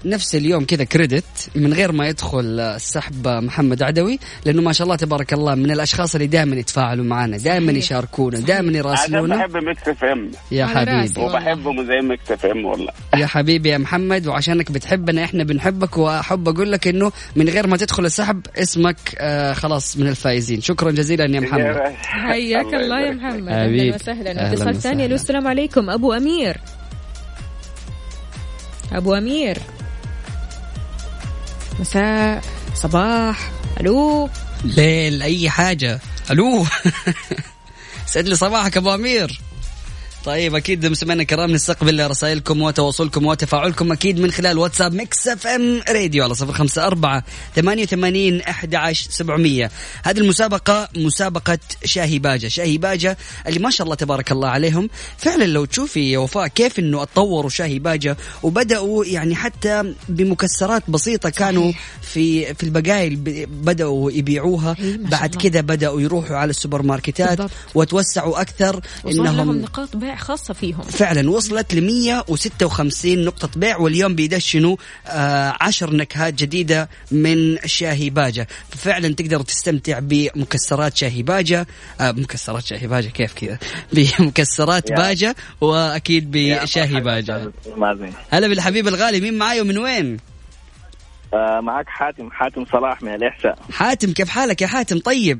نفس 0.05 0.35
اليوم 0.35 0.65
كذا 0.65 0.83
قررت 0.83 1.49
من 1.55 1.73
غير 1.73 1.91
ما 1.91 2.07
يدخل 2.07 2.59
السحب 2.59 3.27
محمد 3.27 3.83
عدوي 3.83 4.19
لأنه 4.45 4.61
ما 4.61 4.73
شاء 4.73 4.85
الله 4.85 4.95
تبارك 4.95 5.33
الله 5.33 5.55
من 5.55 5.71
الأشخاص 5.71 6.15
اللي 6.15 6.27
دائما 6.27 6.55
يتفاعلوا 6.55 7.05
معنا 7.05 7.37
دائما 7.37 7.71
يشاركونا 7.71 8.39
دائما 8.39 8.77
يراسلونا. 8.77 9.35
بحب 9.35 9.57
Mix 9.57 9.87
FM. 9.87 10.31
يا. 10.51 10.65
حبيبي. 10.65 11.21
وبحبه 11.21 11.83
زي 11.83 12.01
Mix 12.01 12.31
FM 12.31 12.65
والله. 12.65 12.91
يا 13.17 13.25
حبيبي 13.25 13.69
يا 13.69 13.77
محمد 13.77 14.27
وعشانك 14.27 14.71
بتحبنا 14.71 15.23
إحنا 15.23 15.43
بنحبك 15.43 15.97
وأحب 15.97 16.49
أقول 16.49 16.71
لك 16.71 16.87
إنه 16.87 17.11
من 17.35 17.49
غير 17.49 17.67
ما 17.67 17.77
تدخل 17.77 18.05
السحب 18.05 18.41
اسمك 18.57 18.97
آه 19.17 19.53
خلاص 19.53 19.97
من 19.97 20.07
الفائزين. 20.07 20.61
شكرا 20.61 20.91
جزيلا 20.91 21.25
يا 21.25 21.39
محمد. 21.39 21.95
حياك 22.03 22.73
الله 22.73 22.99
يا. 23.01 23.11
محمد. 23.11 23.49
أهلا 23.49 23.95
وسهلا. 23.95 24.53
اتصال. 24.53 24.75
ثاني 24.75 25.05
السلام 25.05 25.47
عليكم 25.47 25.89
أبو 25.89 26.13
أمير. 26.13 26.57
أبو 28.93 29.15
أمير. 29.15 29.57
مساء 31.79 32.41
صباح 32.75 33.51
ألو. 33.79 34.29
ليل 34.63 35.21
أي 35.21 35.49
حاجة. 35.49 35.99
ألو. 36.31 36.65
سعد 38.05 38.27
لي 38.27 38.35
صباحك 38.35 38.77
أبو 38.77 38.93
أمير. 38.93 39.41
طيب 40.25 40.55
أكيد 40.55 40.85
مستمعينا 40.85 41.21
الكرام 41.21 41.51
نستقبل 41.51 42.09
رسائلكم 42.09 42.61
وتواصلكم 42.61 43.25
وتفاعلكم 43.25 43.91
أكيد 43.91 44.19
من 44.19 44.31
خلال 44.31 44.57
واتساب 44.57 44.93
Mix 44.93 45.27
FM 45.27 45.81
Radio 45.89 46.23
على 46.23 46.35
صفر 46.35 46.53
خمسة 46.53 46.87
أربعة 46.87 47.23
ثمانية 47.55 47.83
وثمانين 47.83 48.41
أحد 48.41 48.75
عشر 48.75 49.11
سبعمية. 49.11 49.71
هذه 50.03 50.17
المسابقة 50.17 50.89
مسابقة 50.97 51.59
شاهي 51.85 52.19
باجة. 52.19 52.47
شاهي 52.47 52.77
باجة 52.77 53.17
اللي 53.47 53.59
ما 53.59 53.69
شاء 53.69 53.85
الله 53.85 53.95
تبارك 53.95 54.31
الله 54.31 54.47
عليهم. 54.47 54.89
فعلا 55.17 55.43
لو 55.43 55.65
تشوفي 55.65 56.17
وفاء 56.17 56.47
كيف 56.47 56.79
إنه 56.79 57.03
أتطوروا 57.03 57.49
شاهي 57.49 57.79
باجة 57.79 58.17
وبدأوا 58.43 59.05
يعني 59.05 59.35
حتى 59.35 59.93
بمكسرات 60.09 60.83
بسيطة 60.87 61.29
كانوا 61.29 61.71
في 62.13 62.53
في 62.53 62.63
البقايل 62.63 63.15
ب- 63.15 63.65
بدأوا 63.65 64.11
يبيعوها. 64.11 64.75
إيه، 64.79 64.97
بعد. 64.97 65.35
كذا 65.35 65.61
بدأوا 65.61 66.01
يروحوا 66.01 66.35
على 66.37 66.49
السوبر 66.49 66.81
ماركتات 66.83 67.29
بالضبط. 67.37 67.51
وتوسعوا 67.75 68.41
أكثر 68.41 68.81
وصار 69.03 69.23
لهم 69.25 69.39
إنهم 69.39 69.57
نقاط 69.61 69.95
بيع 69.97 70.15
خاصة 70.15 70.53
فيهم. 70.53 70.81
فعلا 70.81 71.29
وصلت 71.29 71.73
ل 71.73 71.81
156 71.81 73.25
نقطة 73.25 73.49
بيع 73.55 73.77
واليوم 73.77 74.15
بيدشنوا 74.15 74.75
آه 75.07 75.57
عشر 75.61 75.95
نكهات 75.95 76.33
جديدة 76.33 76.89
من 77.11 77.57
شاهي 77.65 78.09
باجة. 78.09 78.47
ففعلا 78.69 79.13
تقدر 79.15 79.41
تستمتع 79.41 79.99
بمكسرات 79.99 80.97
شاهي 80.97 81.23
باجة 81.23 81.67
آه 82.01 82.11
مكسرات 82.11 82.65
شاهي 82.65 82.87
باجة 82.87 83.07
كيف 83.07 83.33
كذا؟ 83.33 83.57
بمكسرات 84.19 84.89
يا. 84.89 84.95
باجة 84.95 85.35
وأكيد 85.61 86.31
بشاهي 86.31 87.01
باجة. 87.01 87.51
مازن 87.77 88.11
هلا 88.29 88.47
بالحبيب 88.47 88.87
الغالي 88.87 89.19
مين 89.21 89.37
معاي 89.37 89.61
ومن 89.61 89.77
وين؟ 89.77 90.17
آه 91.33 91.59
معك 91.59 91.85
حاتم 91.89 92.31
حاتم 92.31 92.65
صلاح 92.65 93.01
من 93.03 93.13
الإحساء 93.15 93.57
حاتم 93.71 94.11
كيف 94.13 94.29
حالك 94.29 94.61
يا 94.61 94.67
حاتم 94.67 94.99
طيب 94.99 95.39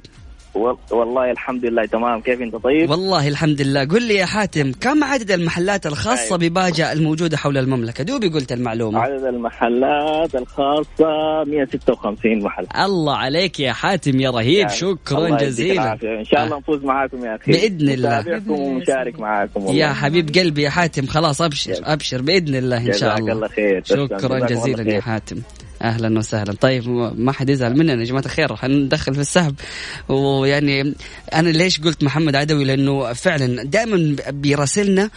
وال- 0.55 0.77
والله 0.91 1.31
الحمد 1.31 1.65
لله 1.65 1.85
تمام 1.85 2.21
كيف 2.21 2.41
أنت 2.41 2.55
طيب؟ 2.55 2.89
والله 2.89 3.27
الحمد 3.27 3.61
لله 3.61 3.85
قل 3.85 4.03
لي 4.07 4.15
يا 4.15 4.25
حاتم 4.25 4.71
كم 4.71 5.03
عدد 5.03 5.31
المحلات 5.31 5.85
الخاصة 5.85 6.23
أيوة. 6.25 6.37
بباجة 6.37 6.91
الموجودة 6.91 7.37
حول 7.37 7.57
المملكة 7.57 8.03
دوبي 8.03 8.27
قلت 8.27 8.51
المعلومة 8.51 8.99
عدد 8.99 9.23
المحلات 9.23 10.35
الخاصة 10.35 11.43
156 11.47 12.43
محل 12.43 12.65
الله 12.85 13.15
عليك 13.17 13.59
يا 13.59 13.73
حاتم 13.73 14.19
يا 14.19 14.29
رهيب 14.29 14.57
يعني 14.57 14.69
شكرا 14.73 15.37
جزيلا 15.37 15.73
العافية. 15.83 16.19
إن 16.19 16.25
شاء 16.25 16.43
الله 16.43 16.55
آه. 16.55 16.59
نفوز 16.59 16.83
معاكم 16.83 17.25
يا 17.25 17.35
أخي 17.35 17.51
بإذن 17.51 17.89
الله. 17.89 18.19
متابعكم. 18.19 18.51
ومشارك 18.51 19.19
معاكم 19.19 19.63
والله 19.65 19.79
يا 19.81 19.93
حبيب 19.93 20.29
قلبي 20.35 20.61
يا 20.61 20.69
حاتم 20.69 21.05
خلاص 21.05 21.41
أبشر. 21.41 21.73
أبشر 21.83 22.21
بإذن 22.21 22.55
الله 22.55 22.77
إن 22.77 22.83
شاء 22.93 22.93
جزاك 22.93 23.19
الله 23.19 23.31
الله 23.33 23.47
خير. 23.47 23.81
شكرا 23.85 24.39
جزيلا 24.39 24.83
خير. 24.83 24.87
يا 24.93 25.01
حاتم 25.01 25.41
أهلا 25.81 26.19
وسهلا. 26.19 26.53
طيب 26.53 26.87
ما 27.17 27.31
حد 27.31 27.49
يزعل 27.49 27.77
مننا 27.77 27.93
يا 27.93 28.05
جماعة 28.05 28.25
الخير 28.25 28.55
حندخل 28.55 29.13
في 29.13 29.21
السحب. 29.21 29.55
ويعني 30.09 30.95
أنا 31.33 31.49
ليش 31.49 31.81
قلت 31.81 32.03
محمد 32.03 32.35
عدوي؟ 32.35 32.63
لأنه 32.63 33.13
فعلا 33.13 33.63
دائما 33.63 34.15
بيراسلنا 34.29 35.09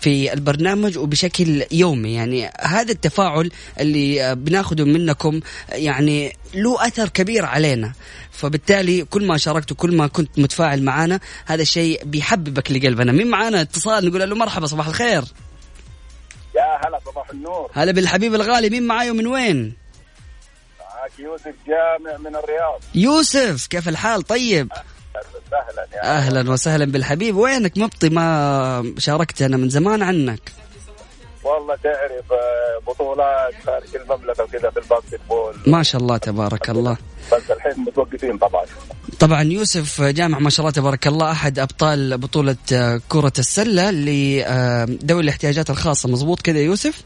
في 0.00 0.32
البرنامج 0.32 0.98
وبشكل 0.98 1.64
يومي. 1.72 2.14
يعني 2.14 2.50
هذا 2.60 2.92
التفاعل 2.92 3.50
اللي 3.80 4.34
بناخده 4.34 4.84
منكم 4.84 5.40
يعني 5.72 6.32
له 6.54 6.86
أثر 6.86 7.08
كبير 7.08 7.44
علينا. 7.44 7.92
فبالتالي 8.30 9.04
كل 9.04 9.26
ما 9.26 9.36
شاركت 9.36 9.72
وكل 9.72 9.96
ما 9.96 10.06
كنت 10.06 10.38
متفاعل 10.38 10.82
معانا 10.82 11.20
هذا 11.46 11.62
الشيء 11.62 12.04
بيحببك 12.04 12.72
لقلبنا. 12.72 13.12
مين 13.12 13.26
معانا؟ 13.26 13.60
اتصال 13.60 14.06
نقول 14.06 14.30
له 14.30 14.36
مرحبا 14.36 14.66
صباح 14.66 14.86
الخير. 14.86 15.24
يا 16.56 16.88
هلا 16.88 17.00
صباح 17.06 17.30
النور. 17.30 17.70
هلا 17.72 17.92
بالحبيب 17.92 18.34
الغالي. 18.34 18.70
مين 18.70 18.82
معاي 18.82 19.10
ومن 19.10 19.26
وين؟ 19.26 19.83
يوسف 21.18 21.54
جامع 21.66 22.16
من 22.18 22.36
الرياض. 22.36 22.80
يوسف 22.94 23.66
كيف 23.66 23.88
الحال؟ 23.88 24.22
طيب. 24.22 24.72
سهلا 25.50 25.86
يا 25.94 26.16
أهلا. 26.16 26.50
وسهلا 26.50 26.84
بالحبيب. 26.84 27.36
وينك 27.36 27.78
مبطي؟ 27.78 28.08
ما 28.08 28.94
شاركتنا 28.98 29.56
من 29.56 29.68
زمان 29.68 30.02
عنك. 30.02 30.52
والله 31.44 31.76
تعرف 31.76 32.32
آه، 32.32 32.90
بطولات 32.90 33.54
خارج 33.66 33.96
المملكة 33.96 34.44
وكذا 34.44 34.70
في 34.70 34.76
ال 34.76 35.20
basketball. 35.28 35.54
ما 35.66 35.82
شاء 35.82 36.00
الله 36.00 36.16
تبارك 36.16 36.70
الله. 36.70 36.96
بس 37.32 37.50
الحين 37.50 37.84
متوقفين 37.84 38.38
طبعا. 38.38 38.64
طبعا 39.20 39.42
يوسف 39.42 40.02
جامع 40.02 40.38
ما 40.38 40.50
شاء 40.50 40.60
الله 40.60 40.70
تبارك 40.70 41.06
الله 41.06 41.30
أحد 41.30 41.58
أبطال 41.58 42.18
بطولة 42.18 42.56
آه، 42.72 43.00
كرة 43.08 43.32
السلة 43.38 43.90
لذوي 43.90 45.22
الاحتياجات 45.22 45.70
الخاصة. 45.70 46.08
مزبوط 46.08 46.40
كذا 46.42 46.58
يوسف؟ 46.58 47.02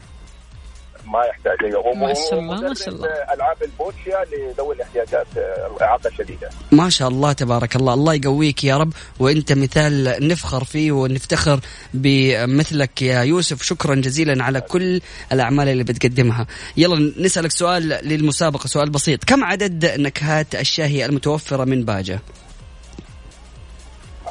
ما 1.13 1.25
يحتاج 1.25 1.57
أي- 1.59 1.97
ما 1.97 2.13
شاء 2.13 2.39
الله، 2.39 2.61
ما 2.61 2.73
شاء 2.73 2.89
الله. 2.89 3.07
ألعاب 3.07 3.57
البوتشيا 3.63 4.25
لذوي 4.31 4.75
الاحتياجات 4.75 5.27
آه، 5.37 5.71
الاعاقه 5.77 6.07
الشديده 6.07 6.49
ما 6.71 6.89
شاء 6.89 7.07
الله 7.07 7.33
تبارك 7.33 7.75
الله. 7.75 7.93
الله 7.93 8.13
يقويك 8.13 8.63
يا 8.63 8.77
رب. 8.77 8.93
وأنت 9.19 9.53
مثال 9.53 10.27
نفخر 10.27 10.63
فيه 10.63 10.91
ونفتخر 10.91 11.59
بمثلك 11.93 13.01
يا 13.01 13.21
يوسف. 13.23 13.63
شكرا 13.63 13.95
جزيلا 13.95 14.43
على 14.43 14.61
كل 14.61 15.01
الأعمال 15.31 15.69
اللي 15.69 15.83
بتقدمها. 15.83 16.47
يلا 16.77 17.13
نسألك 17.19 17.51
سؤال 17.51 17.83
للمسابقة. 17.83 18.67
سؤال 18.67 18.89
بسيط. 18.89 19.23
كم 19.23 19.43
عدد 19.43 19.85
نكهات 19.99 20.55
الشاهي 20.55 21.05
المتوفرة 21.05 21.63
من 21.63 21.85
باجة؟ 21.85 22.19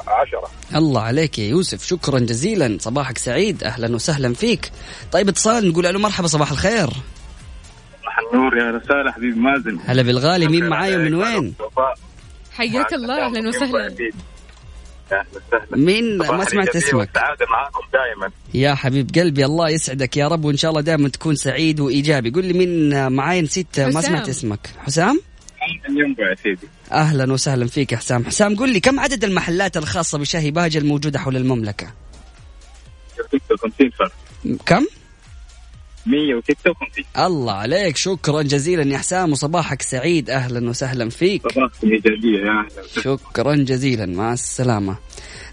عشرة. 0.07 0.49
الله 0.75 1.01
عليك 1.01 1.39
يا 1.39 1.49
يوسف 1.49 1.85
شكرا 1.85 2.19
جزيلا. 2.19 2.77
صباحك 2.81 3.17
سعيد 3.17 3.63
أهلا 3.63 3.95
وسهلا 3.95 4.33
فيك. 4.33 4.71
طيب 5.11 5.29
اتصال 5.29 5.69
نقول 5.69 5.83
له 5.83 5.99
مرحبا 5.99 6.27
صباح 6.27 6.51
الخير. 6.51 6.89
صباح 8.01 8.19
النور 8.33 8.57
يا 8.57 8.71
رسالة 8.71 9.11
حبيبي 9.11 9.39
مازن. 9.39 9.79
هلا 9.85 10.01
بالغالي 10.01 10.47
مين 10.47 10.69
معايا 10.69 10.97
من 10.97 11.13
وين؟ 11.13 11.53
حياك 12.51 12.93
الله 12.93 13.25
أهلا 13.25 13.49
وسهلا. 13.49 13.95
مين؟ 15.71 16.17
ما 16.17 16.45
سمعت 16.45 16.75
اسمك. 16.75 17.09
معاكم 17.49 17.81
دائما 17.93 18.31
يا 18.53 18.75
حبيب 18.75 19.09
قلبي 19.15 19.45
الله 19.45 19.69
يسعدك 19.69 20.17
يا 20.17 20.27
رب 20.27 20.45
وإن 20.45 20.57
شاء 20.57 20.71
الله 20.71 20.81
دائما 20.81 21.09
تكون 21.09 21.35
سعيد 21.35 21.79
وإيجابي. 21.79 22.31
قول 22.31 22.45
لي 22.45 22.53
مين 22.53 23.07
معاي؟ 23.11 23.41
نسيت 23.41 23.79
ما. 23.79 24.01
سمعت 24.01 24.29
اسمك. 24.29 24.69
حسام؟ 24.85 25.21
ينبع 25.89 26.29
يا 26.29 26.35
سيدي. 26.35 26.67
أهلا 26.91 27.33
وسهلا 27.33 27.67
فيك 27.67 27.91
يا 27.91 27.97
حسام. 27.97 28.25
حسام 28.25 28.55
قول 28.55 28.73
لي 28.73 28.79
كم 28.79 28.99
عدد 28.99 29.23
المحلات 29.23 29.77
الخاصة 29.77 30.17
بشاهي 30.17 30.51
باجة 30.51 30.77
الموجودة 30.77 31.19
حول 31.19 31.37
المملكة؟ 31.37 31.93
56 33.31 33.89
فرق 33.89 34.11
كم؟ 34.65 34.85
156 36.05 37.05
الله 37.17 37.53
عليك 37.53 37.97
شكرا 37.97 38.41
جزيلا 38.41 38.83
يا 38.93 38.97
حسام 38.97 39.31
وصباحك 39.31 39.81
سعيد. 39.81 40.29
أهلا 40.29 40.69
وسهلا 40.69 41.09
فيك. 41.09 41.41
صباحكم 41.51 41.91
ايجابية 41.91 42.39
يا 42.39 42.51
أهلا. 42.59 42.87
شكرا 43.03 43.55
جزيلا 43.55 44.05
مع 44.05 44.33
السلامة. 44.33 44.95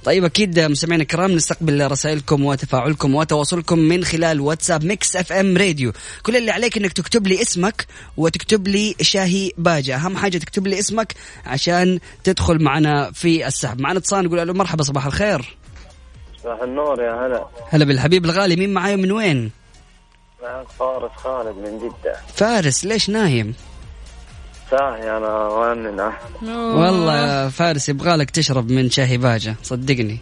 طيب 0.06 0.24
أكيد 0.24 0.60
مستمعينا 0.60 1.02
الكرام 1.02 1.32
نستقبل 1.32 1.90
رسائلكم 1.90 2.44
وتفاعلكم 2.44 3.14
وتواصلكم 3.14 3.78
من 3.78 4.04
خلال 4.04 4.40
واتساب 4.40 4.84
Mix 4.84 5.16
FM 5.16 5.56
Radio. 5.56 5.92
كل 6.22 6.36
اللي 6.36 6.50
عليك 6.50 6.76
إنك 6.76 6.92
تكتب 6.92 7.26
لي 7.26 7.42
اسمك 7.42 7.86
وتكتب 8.16 8.68
لي 8.68 8.94
شاهي 9.00 9.52
باجة. 9.58 9.96
أهم 9.96 10.16
حاجة 10.16 10.38
تكتب 10.38 10.66
لي 10.66 10.78
اسمك 10.78 11.14
عشان 11.46 11.98
تدخل 12.24 12.62
معنا 12.62 13.10
في 13.12 13.46
السحب. 13.46 13.80
معنا 13.80 13.98
اتصال 13.98 14.24
نقول 14.24 14.46
له 14.46 14.52
مرحبا 14.52 14.82
صباح 14.82 15.06
الخير. 15.06 15.56
صباح 16.42 16.62
النور 16.62 17.02
يا 17.02 17.26
هلا. 17.26 17.46
هلا 17.68 17.84
بالحبيب 17.84 18.24
الغالي 18.24 18.56
مين 18.56 18.74
معاي 18.74 18.96
من 18.96 19.12
وين؟ 19.12 19.50
معك 20.42 20.66
فارس 20.78 21.12
خالد 21.16 21.56
من 21.56 21.78
جدة. 21.78 22.16
فارس 22.34 22.84
ليش 22.84 23.10
نايم؟ 23.10 23.54
أنا 24.72 25.28
وأننا 25.28 26.12
والله 26.42 27.16
يا 27.16 27.48
فارس 27.48 27.88
يبغالك 27.88 28.30
تشرب 28.30 28.70
من 28.70 28.90
شاهي 28.90 29.16
باجة. 29.18 29.54
صدقني. 29.62 30.18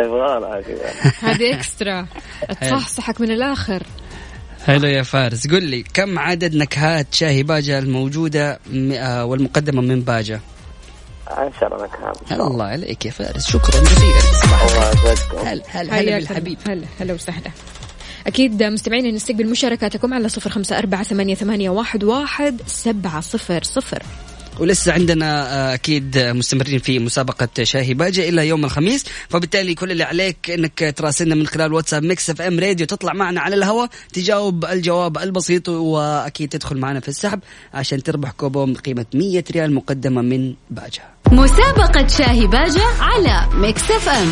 يبغى 0.00 0.40
لها 0.40 0.62
هذه 1.30 1.54
اكسترا 1.54 2.06
تصحصحك 2.60 3.20
من 3.20 3.30
الآخر. 3.30 3.82
حلو 4.66 4.86
يا 4.86 5.02
فارس. 5.02 5.46
قل 5.46 5.62
لي 5.62 5.82
كم 5.94 6.18
عدد 6.18 6.54
نكهات 6.54 7.14
شاهي 7.14 7.42
باجة 7.42 7.78
الموجودة 7.78 8.58
آه، 8.92 9.24
والمقدمة 9.24 9.82
من 9.82 10.00
باجة؟ 10.00 10.40
عشرة 11.28 11.84
نكهات. 11.84 12.32
الله 12.40 12.64
عليك 12.64 13.06
يا 13.06 13.10
فارس. 13.10 13.46
شكرا 13.46 13.80
جزيلا. 13.80 14.18
الله 14.44 14.90
يسعدكم. 14.90 15.38
هل 15.46 15.62
هل 15.68 15.90
هلا 15.90 15.92
حياك 15.92 16.14
بالحبيب. 16.28 16.58
هلا 16.68 16.86
هلا 17.00 17.14
وسهلا. 17.14 17.50
أكيد 18.28 18.62
مستمعين 18.62 19.14
نستقبل 19.14 19.50
مشاركاتكم 19.50 20.14
على 20.14 20.28
صفر 20.28 20.50
خمسة 20.50 20.78
أربعة 20.78 21.02
ثمانية, 21.02 21.34
ثمانية 21.34 21.70
واحد, 21.70 22.04
واحد 22.04 22.60
سبعة 22.66 23.20
صفر 23.20 23.62
صفر. 23.62 24.02
ولسه 24.60 24.92
عندنا 24.92 25.54
آه، 25.54 25.74
أكيد 25.74 26.18
مستمرين 26.18 26.78
في 26.78 26.98
مسابقة 26.98 27.48
شاهي 27.62 27.94
باجة 27.94 28.28
إلى 28.28 28.48
يوم 28.48 28.64
الخميس. 28.64 29.04
فبالتالي 29.28 29.74
كل 29.74 29.90
اللي 29.90 30.04
عليك 30.04 30.50
إنك 30.50 30.94
تراسلنا 30.96 31.34
من 31.34 31.46
خلال 31.46 31.72
واتساب 31.72 32.02
Mix 32.02 32.30
FM 32.30 32.60
Radio 32.60 32.86
تطلع 32.86 33.12
معنا 33.12 33.40
على 33.40 33.54
الهواء 33.54 33.88
تجاوب 34.12 34.64
الجواب 34.64 35.18
البسيط 35.18 35.68
وأكيد 35.68 36.48
تدخل 36.48 36.76
معنا 36.76 37.00
في 37.00 37.08
السحب 37.08 37.40
عشان 37.74 38.02
تربح 38.02 38.30
كوبون 38.30 38.72
بقيمة 38.72 39.06
100 39.14 39.44
ريال 39.50 39.74
مقدمة 39.74 40.22
من 40.22 40.54
باجة. 40.70 41.02
مسابقة 41.32 42.06
شاهي 42.06 42.46
باجة 42.46 42.84
على 43.00 43.48
Mix 43.54 43.90
FM. 43.90 44.30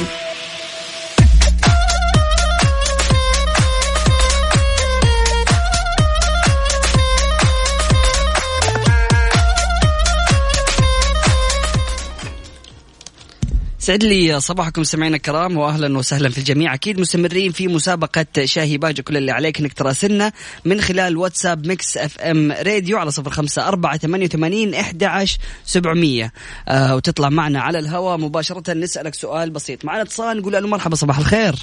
سعد 13.87 14.05
لي 14.05 14.40
صباحكم 14.40 14.85
سمعنا 14.85 15.16
الكرام 15.16 15.57
واهلا 15.57 15.99
وسهلا 15.99 16.31
في 16.31 16.38
الجميع. 16.38 16.75
أكيد 16.75 17.01
مستمرين 17.01 17.53
في 17.53 17.68
مسابقة 17.68 18.27
شاهي 18.44 18.79
باجة 18.79 19.03
كل 19.03 19.16
اللي 19.16 19.33
عليك 19.33 19.61
إنك 19.61 19.72
تراسلنا 19.72 20.33
من 20.64 20.81
خلال 20.81 21.16
واتساب 21.16 21.66
Mix 21.66 21.96
FM 21.96 22.52
Radio 22.52 22.98
على 22.99 23.11
صفر 23.11 23.31
خمسة 23.31 23.68
أربعة 23.68 23.99
ثمانية 23.99 24.27
وثمانين 24.27 24.75
إحدى 24.75 25.07
عشر 25.07 25.38
سبعمية. 25.64 26.33
آه 26.68 26.96
وتطلع 26.96 27.29
معنا 27.29 27.61
على 27.61 27.79
الهواء 27.79 28.18
مباشرة 28.18 28.72
نسألك 28.72 29.14
سؤال 29.14 29.51
بسيط. 29.51 29.85
معنا 29.85 30.03
اتصال 30.03 30.38
نقول 30.38 30.53
له 30.53 30.61
مرحبا 30.61 30.96
صباح 30.96 31.18
الخير. 31.18 31.55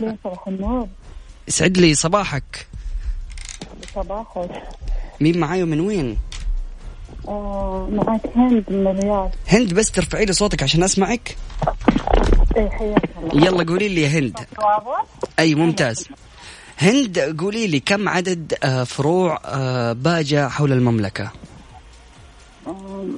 صباح 0.00 0.48
النور. 0.48 0.88
يسعد 1.48 1.78
لي 1.78 1.94
صباحك. 1.94 2.66
صباحك. 3.94 4.50
مين 5.20 5.38
معاي 5.38 5.62
ومن 5.62 5.80
وين؟ 5.80 6.16
معك 7.90 8.20
هند 8.36 8.64
من 8.68 8.86
الرياض. 8.86 9.30
هند 9.48 9.74
بس 9.74 9.90
ترفعي 9.90 10.24
لي 10.24 10.32
صوتك 10.32 10.62
عشان 10.62 10.82
أسمعك. 10.82 11.36
اي 12.56 12.70
حياك 12.70 13.10
الله. 13.32 13.46
يلا 13.46 13.64
قولي 13.64 13.88
لي 13.88 14.02
يا 14.02 14.08
هند؟ 14.08 14.38
أي 15.38 15.54
ممتاز. 15.54 16.08
هند 16.78 17.18
قولي 17.18 17.66
لي 17.66 17.80
كم 17.80 18.08
عدد 18.08 18.54
آه، 18.64 18.84
فروع 18.84 19.40
آه، 19.44 19.92
باجة 19.92 20.48
حول 20.48 20.72
المملكة؟ 20.72 21.30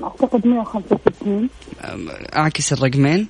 أعتقد 0.04 0.46
165 0.46 1.48
آم، 1.84 2.08
أعكس 2.36 2.72
الرقمين. 2.72 3.28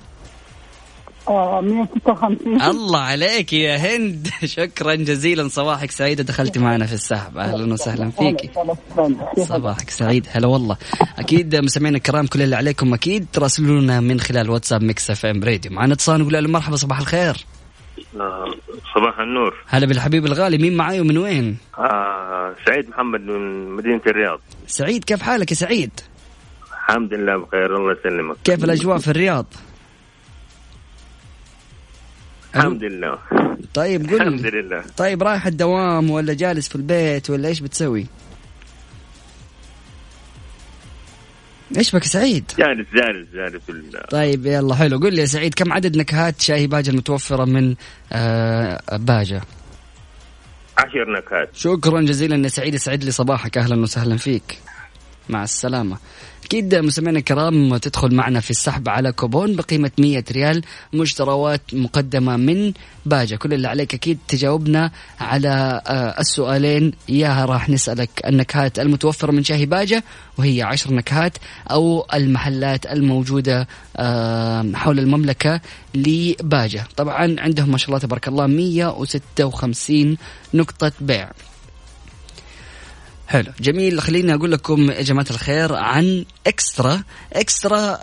آه 1.27 1.61
156 1.61 2.61
الله 2.61 2.99
عليك 2.99 3.53
يا 3.53 3.77
هند. 3.77 4.27
شكرا 4.45 4.95
جزيلا. 4.95 5.47
صباحك 5.47 5.91
سعيد. 5.91 6.21
دخلتي 6.21 6.59
معنا 6.59 6.85
في 6.85 6.93
السحب. 6.93 7.37
أهلا 7.37 7.73
وسهلا 7.73 8.09
فيك. 8.11 8.51
صباحك 9.39 9.89
سعيد. 9.89 10.27
هلا 10.31 10.47
والله. 10.47 10.77
أكيد 11.19 11.55
مستمعينا 11.55 11.97
الكرام 11.97 12.27
كل 12.27 12.41
اللي 12.41 12.55
عليكم 12.55 12.93
أكيد 12.93 13.27
تراسلونا 13.33 13.99
من 13.99 14.19
خلال 14.19 14.49
واتساب 14.49 14.83
Mix 14.83 15.11
FM 15.11 15.43
Radio. 15.43 15.71
معنا 15.71 15.93
اتصال 15.93 16.21
نقول 16.21 16.33
له 16.33 16.49
مرحبا 16.49 16.75
صباح 16.75 16.99
الخير. 16.99 17.45
صباح 18.95 19.19
النور. 19.19 19.55
هلا 19.67 19.85
بالحبيب 19.85 20.25
الغالي. 20.25 20.57
مين 20.57 20.75
معاي 20.77 21.01
ومن 21.01 21.17
وين؟ 21.17 21.57
آه 21.77 22.55
سعيد 22.65 22.89
محمد 22.89 23.19
من 23.21 23.69
مدينة 23.69 24.01
الرياض. 24.07 24.39
سعيد 24.67 25.03
كيف 25.03 25.21
حالك 25.21 25.51
يا 25.51 25.55
سعيد؟ 25.55 25.91
الحمد 26.73 27.13
لله 27.13 27.37
بخير 27.37 27.77
الله 27.77 27.95
يسلمك. 27.99 28.35
كيف 28.43 28.63
الأجواء 28.63 28.97
في 28.97 29.07
الرياض؟ 29.07 29.45
الحمد 32.55 32.83
لله. 32.83 33.19
طيب 33.73 34.09
قل 34.09 34.21
الحمد 34.21 34.45
لله. 34.45 34.83
طيب 34.97 35.23
رايح 35.23 35.47
الدوام 35.47 36.09
ولا 36.09 36.33
جالس 36.33 36.67
في 36.67 36.75
البيت 36.75 37.29
ولا 37.29 37.47
إيش 37.47 37.59
بتسوي؟ 37.59 38.07
إيش 41.77 41.95
بك 41.95 42.03
سعيد؟ 42.03 42.51
جالس 42.57 42.87
جالس 42.93 43.27
جالس 43.33 43.63
طيب 44.11 44.45
يلا 44.45 44.75
حلو. 44.75 44.99
قل 44.99 45.13
لي 45.13 45.21
يا 45.21 45.25
سعيد 45.25 45.53
كم 45.53 45.73
عدد 45.73 45.97
نكهات 45.97 46.41
شاهي 46.41 46.67
باجة 46.67 46.89
المتوفرة 46.89 47.45
من 47.45 47.75
آه 48.11 48.97
باجة؟ 48.97 49.41
عشر 50.77 51.17
نكهات. 51.17 51.49
شكرا 51.53 52.01
جزيلا 52.01 52.43
يا 52.43 52.47
سعيد 52.47 52.73
يسعد 52.73 53.03
لي 53.03 53.11
صباحك. 53.11 53.57
أهلا 53.57 53.81
وسهلا 53.81 54.17
فيك. 54.17 54.59
مع 55.29 55.43
السلامة. 55.43 55.97
أكيد 56.45 56.75
مستمعينا 56.75 57.19
الكرام 57.19 57.77
تدخل 57.77 58.15
معنا 58.15 58.39
في 58.39 58.51
السحب 58.51 58.89
على 58.89 59.11
كوبون 59.11 59.55
بقيمة 59.55 59.91
100 59.99 60.23
ريال 60.31 60.61
مشتروات 60.93 61.61
مقدمة 61.73 62.37
من 62.37 62.73
باجة 63.05 63.35
كل 63.35 63.53
اللي 63.53 63.67
عليك 63.67 63.93
أكيد 63.93 64.17
تجاوبنا 64.27 64.91
على 65.19 65.81
آه، 65.87 66.19
السؤالين. 66.19 66.93
إياها 67.09 67.45
راح 67.45 67.69
نسألك 67.69 68.09
النكهات 68.25 68.79
المتوفرة 68.79 69.31
من 69.31 69.43
شاهي 69.43 69.65
باجة 69.65 70.03
وهي 70.37 70.61
عشر 70.61 70.93
نكهات 70.93 71.37
أو 71.71 72.05
المحلات 72.13 72.85
الموجودة 72.85 73.67
آه، 73.97 74.71
حول 74.73 74.99
المملكة 74.99 75.61
لباجة 75.95 76.87
طبعا 76.97 77.35
عندهم 77.39 77.71
ما 77.71 77.77
شاء 77.77 77.87
الله 77.89 77.99
تبارك 77.99 78.27
الله 78.27 78.47
156 78.47 80.17
نقطة 80.53 80.91
بيع. 81.01 81.29
حلو. 83.33 83.51
جميل 83.59 84.01
خليني 84.01 84.33
أقول 84.33 84.51
لكم 84.51 84.91
يا 84.91 85.01
جماعة 85.01 85.25
الخير 85.31 85.75
عن 85.75 86.25
إكسترا. 86.47 87.03
إكسترا 87.33 87.99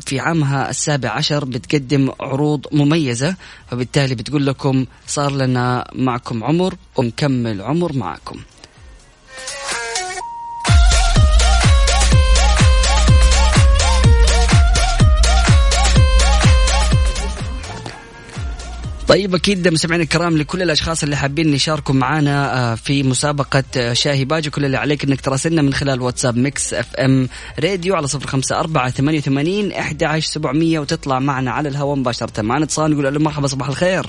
في 0.00 0.20
عامها 0.20 0.70
السابع 0.70 1.10
عشر 1.10 1.44
بتقدم 1.44 2.10
عروض 2.20 2.66
مميزة 2.72 3.36
فبالتالي 3.70 4.14
بتقول 4.14 4.46
لكم 4.46 4.86
صار 5.06 5.32
لنا 5.32 5.90
معكم 5.94 6.44
عمر 6.44 6.74
ونكمل 6.96 7.62
عمر 7.62 7.92
معكم. 7.92 8.40
طيب 19.12 19.34
أكيد 19.34 19.68
مستمعينا 19.68 20.04
الكرام 20.04 20.36
لكل 20.36 20.62
الأشخاص 20.62 21.02
اللي 21.02 21.16
حابين 21.16 21.54
يشاركوا 21.54 21.94
معنا 21.94 22.72
آه، 22.72 22.74
في 22.74 23.02
مسابقة 23.02 23.64
آه، 23.76 23.92
شاهي 23.92 24.24
باجة 24.24 24.50
كل 24.50 24.64
اللي 24.64 24.76
عليك 24.76 25.04
إنك 25.04 25.20
تراسلنا 25.20 25.62
من 25.62 25.74
خلال 25.74 26.02
واتساب 26.02 26.36
Mix 26.36 26.74
FM 26.74 27.28
Radio 27.60 27.94
على 27.96 28.06
صفر 28.06 28.26
خمسة 28.26 28.60
أربعة 28.60 28.90
ثمانية 28.90 29.18
وثمانين 29.18 29.72
إحدى 29.72 30.04
عشر 30.04 30.28
سبعمئه 30.28 30.78
وتطلع 30.78 31.18
معنا 31.18 31.50
على 31.50 31.68
الهواء 31.68 31.96
مباشرة. 31.96 32.42
معنا 32.42 32.64
اتصال 32.64 32.90
نقول 32.90 33.06
ألو 33.06 33.20
مرحبا 33.20 33.46
صباح 33.46 33.68
الخير. 33.68 34.06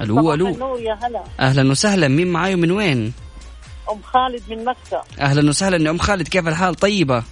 ألو 0.00 0.34
ألو. 0.34 0.48
النور 0.48 0.80
يا 0.80 0.98
هلا. 1.02 1.24
أهلا 1.40 1.70
وسهلا. 1.70 2.08
مين 2.08 2.26
معاي 2.26 2.54
ومن 2.54 2.70
وين؟ 2.70 3.12
أم 3.92 4.02
خالد 4.02 4.42
من 4.48 4.64
مكة. 4.64 5.02
أهلا 5.20 5.48
وسهلا. 5.48 5.84
يا 5.84 5.90
أم 5.90 5.98
خالد 5.98 6.28
كيف 6.28 6.48
الحال؟ 6.48 6.74
طيبة. 6.74 7.22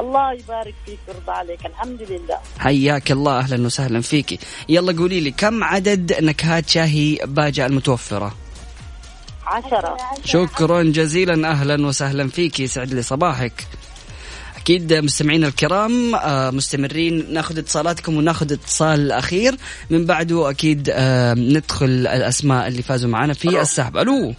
الله 0.00 0.32
يبارك 0.32 0.74
فيك 0.86 0.98
ويرضى 1.08 1.32
عليك. 1.32 1.66
الحمد 1.66 2.02
لله. 2.02 2.38
حياك 2.58 3.12
الله. 3.12 3.38
أهلا 3.38 3.66
وسهلا 3.66 4.00
فيكي 4.00 4.38
يلا 4.68 4.98
قولي 4.98 5.20
لي 5.20 5.30
كم 5.30 5.64
عدد 5.64 6.12
نكهات 6.22 6.68
شاهي 6.68 7.18
باجة 7.24 7.66
المتوفرة؟ 7.66 8.34
عشرة. 9.46 9.96
شكرا 10.24 10.82
جزيلا. 10.82 11.50
أهلا 11.50 11.86
وسهلا 11.86 12.28
فيكي 12.28 12.62
يسعد 12.62 12.94
لي 12.94 13.02
صباحك. 13.02 13.66
أكيد 14.56 14.92
مستمعينا 14.92 15.48
الكرام 15.48 16.14
آه، 16.14 16.50
مستمرين 16.50 17.32
ناخذ 17.32 17.58
اتصالاتكم 17.58 18.16
وناخذ 18.16 18.52
اتصال 18.52 19.12
أخير. 19.12 19.56
من 19.90 20.06
بعده 20.06 20.50
أكيد 20.50 20.90
آه، 20.92 21.34
ندخل 21.34 21.86
الأسماء 21.86 22.68
اللي 22.68 22.82
فازوا 22.82 23.10
معنا 23.10 23.34
في 23.34 23.60
السحب. 23.60 23.96
ألو. 23.96 24.34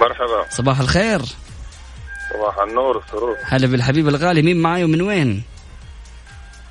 مرحبا. 0.00 0.46
صباح 0.50 0.80
الخير. 0.80 1.22
صباح 2.34 2.58
النور 2.58 2.96
والسرور 2.96 3.36
هلا 3.44 3.66
بالحبيب 3.66 4.08
الغالي 4.08 4.42
مين 4.42 4.62
معاي 4.62 4.84
ومن 4.84 5.02
وين؟ 5.02 5.42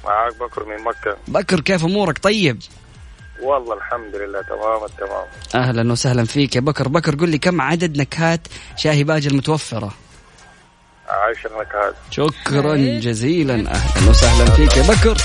معاك 0.06 0.38
بكر 0.40 0.66
من 0.66 0.84
مكة. 0.84 1.18
بكر 1.28 1.60
كيف 1.60 1.86
أمورك؟ 1.86 2.18
طيب. 2.18 2.60
والله 3.42 3.74
الحمد 3.74 4.16
لله 4.16 4.42
تمام 4.42 4.84
التمام 4.86 5.26
أهلا 5.56 5.92
وسهلا 5.92 6.26
فيك 6.26 6.56
يا 6.56 6.62
بكر. 6.62 6.88
بكر 6.88 7.16
قل 7.16 7.30
لي 7.30 7.38
كم 7.38 7.62
عدد 7.62 7.98
نكهات 7.98 8.48
شاهي 8.78 9.04
باجة 9.04 9.28
المتوفرة؟ 9.28 9.94
عايش 11.10 11.46
النكهات 11.46 11.96
شكرا 12.12 12.76
جزيلا. 13.00 13.54
أهلا 13.54 14.10
وسهلا 14.10 14.46
فيك 14.52 14.78
يا 14.78 14.84
بكر. 14.84 15.18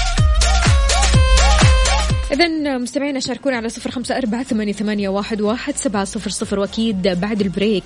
إذا 2.32 2.78
مستمعينا 2.78 3.20
شاركونا 3.20 3.56
على 3.56 3.68
صفر 3.68 3.90
خمسة 3.90 4.16
أربعة 4.18 4.42
ثمانية, 4.42 4.72
ثمانية 4.72 5.08
واحد, 5.08 5.40
واحد 5.40 5.76
سبعة 5.76 6.04
صفر 6.04 6.30
صفر. 6.30 6.58
وأكيد 6.58 7.02
بعد 7.02 7.40
البريك 7.40 7.84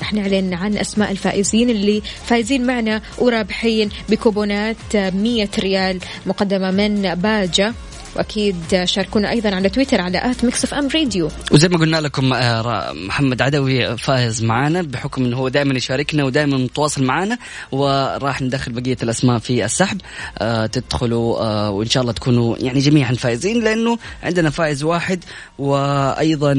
رح 0.00 0.12
نعلن 0.12 0.54
عن 0.54 0.76
أسماء 0.76 1.10
الفائزين 1.10 1.70
اللي 1.70 2.02
فايزين 2.24 2.66
معنا 2.66 3.02
ورابحين 3.18 3.90
بكوبونات 4.08 4.76
100 4.94 5.48
ريال 5.58 5.98
مقدمة 6.26 6.70
من 6.70 7.14
باجة 7.14 7.74
واكيد 8.16 8.84
شاركونا 8.84 9.30
أيضا 9.30 9.54
على 9.54 9.68
تويتر 9.68 10.00
على 10.00 10.30
at 10.30 10.44
Mix 10.44 10.64
FM 10.64 10.88
Radio. 10.94 11.28
وزي 11.52 11.68
ما 11.68 11.78
قلنا 11.78 12.00
لكم 12.00 12.32
آه، 12.32 12.92
محمد 12.92 13.42
عدوي 13.42 13.96
فايز 13.96 14.44
معنا 14.44 14.82
بحكم 14.82 15.24
إنه 15.24 15.36
هو 15.36 15.48
دائما 15.48 15.74
يشاركنا 15.74 16.24
ودائما 16.24 16.56
متواصل 16.56 17.04
معنا 17.04 17.38
وراح 17.72 18.42
ندخل 18.42 18.72
بقية 18.72 18.96
الأسماء 19.02 19.38
في 19.38 19.64
السحب. 19.64 20.00
آه 20.38 20.66
تدخلوا 20.66 21.40
آه 21.40 21.70
وإن 21.70 21.88
شاء 21.88 22.00
الله 22.00 22.12
تكونوا 22.12 22.56
يعني 22.58 22.80
جميعا 22.80 23.12
فائزين 23.12 23.64
لأنه 23.64 23.98
عندنا 24.22 24.50
فائز 24.50 24.82
واحد 24.82 25.24
وأيضا 25.58 26.54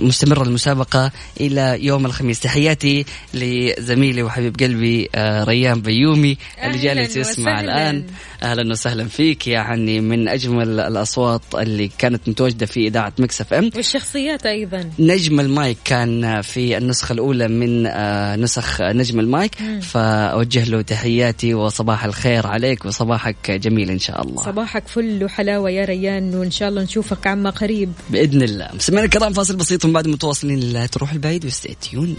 مستمرة 0.00 0.42
المسابقة 0.42 1.10
إلى 1.40 1.78
يوم 1.84 2.06
الخميس. 2.06 2.40
تحياتي 2.40 3.04
لزميلي 3.34 4.22
وحبيب 4.22 4.56
قلبي 4.60 5.08
ريان 5.44 5.80
بيومي 5.80 6.36
اللي 6.64 6.78
جالس 6.78 7.16
يسمع. 7.16 7.60
الآن. 7.60 8.04
أهلا 8.44 8.70
وسهلا 8.70 9.08
فيك 9.08 9.46
يعني 9.46 10.00
من 10.00 10.28
أجمل 10.28 10.80
الأصوات 10.80 11.42
اللي 11.54 11.90
كانت 11.98 12.28
متواجدة 12.28 12.66
في 12.66 12.86
إذاعة 12.86 13.12
Mix 13.18 13.40
FM. 13.40 13.70
والشخصيات 13.76 14.46
أيضا. 14.46 14.90
نجم 14.98 15.40
المايك 15.40 15.78
كان 15.84 16.42
في 16.42 16.76
النسخة 16.78 17.12
الأولى 17.12 17.48
من 17.48 17.86
آه، 17.86 18.36
نسخ 18.36 18.82
نجم 18.82 19.20
المايك. 19.20 19.54
فأوجه 19.82 20.64
له 20.64 20.82
تحياتي 20.82 21.54
وصباح 21.54 22.04
الخير 22.04 22.46
عليك 22.46 22.84
وصباحك 22.84 23.50
جميل 23.50 23.90
إن 23.90 23.98
شاء 23.98 24.22
الله. 24.22 24.42
صباحك 24.42 24.88
فل 24.88 25.24
وحلاوة 25.24 25.70
يا 25.70 25.84
ريان 25.84 26.34
وإن 26.34 26.50
شاء 26.50 26.68
الله 26.68 26.82
نشوفك 26.82 27.26
عما 27.26 27.50
قريب. 27.50 27.92
بإذن 28.10 28.42
الله. 28.42 28.68
مستمعينا 28.74 29.04
الكرام 29.06 29.32
فاصل 29.32 29.56
بسيط 29.56 29.84
ومن 29.84 29.94
بعد 29.94 30.08
متواصلين. 30.08 30.60
لا 30.60 30.86
تروحوا 30.86 31.12
بعيد 31.12 31.44
و 31.44 31.50
stay 31.50 31.76
tuned 31.80 32.16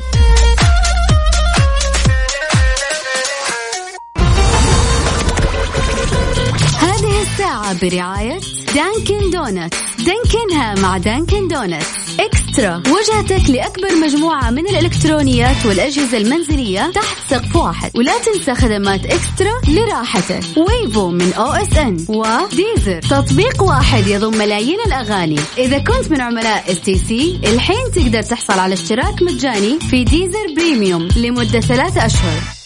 برعاية 7.82 8.40
Dunkin' 8.76 9.30
Donuts. 9.30 9.78
دانكنها 9.98 10.76
مع 10.82 10.98
Dunkin' 10.98 11.48
Donuts. 11.48 11.88
eXtra. 12.20 12.84
وجهتك 12.88 13.50
لأكبر 13.50 13.96
مجموعة 13.96 14.50
من 14.50 14.68
الإلكترونيات 14.68 15.66
والأجهزة 15.66 16.18
المنزلية 16.18 16.92
تحت 16.96 17.18
سقف 17.30 17.56
واحد. 17.56 17.92
ولا 17.98 18.12
تنسى 18.18 18.56
خدمات 18.56 19.06
eXtra 19.06 19.62
لراحتك. 19.68 20.44
Wavo 20.58 21.10
من 21.10 21.34
OSN 21.34 22.06
و 22.10 22.23
Deezer 22.23 23.02
تطبيق 23.02 23.64
واحد 23.64 24.08
يضم 24.08 24.38
ملايين 24.38 24.80
الأغاني. 24.88 25.40
إذا 25.58 25.78
كنت 25.78 26.12
من 26.12 26.22
عملاء 26.22 26.72
STC 26.72 27.40
الحين 27.44 27.92
تقدر 27.96 28.22
تحصل 28.22 28.60
على 28.60 28.74
اشتراك 28.74 29.22
مجاني 29.22 29.80
في 29.80 30.04
Deezer 30.04 30.54
Premium 30.56 31.08
لمدة 31.16 31.60
ثلاثة 31.60 32.06
أشهر. 32.06 32.65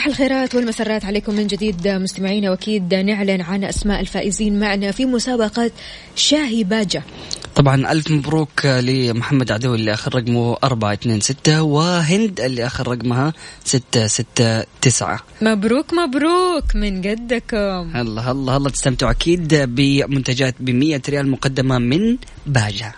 صباح 0.00 0.08
الخيرات 0.08 0.54
والمسرات 0.54 1.04
عليكم 1.04 1.34
من 1.34 1.46
جديد 1.46 1.88
مستمعينا 1.88 2.50
وأكيد 2.50 2.94
نعلن 2.94 3.40
عن 3.40 3.64
أسماء 3.64 4.00
الفائزين 4.00 4.60
معنا 4.60 4.92
في 4.92 5.06
مسابقة 5.06 5.70
شاهي 6.16 6.64
باجة. 6.64 7.02
طبعا 7.54 7.92
ألف 7.92 8.10
مبروك 8.10 8.66
لمحمد 8.66 9.52
عدوي 9.52 9.76
اللي 9.76 9.92
آخر 9.92 10.14
رقمه 10.14 10.56
أربعة 10.64 10.92
اثنين 10.92 11.20
ستة 11.20 11.62
وهند 11.62 12.40
اللي 12.40 12.66
آخر 12.66 12.88
رقمها 12.88 13.32
ستة 13.64 14.06
ستة 14.06 14.64
تسعة. 14.80 15.20
مبروك 15.42 15.94
مبروك 15.94 16.76
من 16.76 17.02
قدكم 17.02 17.96
الله 17.96 18.30
الله 18.30 18.56
الله 18.56 18.70
تستمتعوا 18.70 19.10
أكيد 19.10 19.54
بمنتجات 19.54 20.54
بمية 20.60 21.02
ريال 21.08 21.30
مقدمة 21.30 21.78
من 21.78 22.16
باجة. 22.46 22.94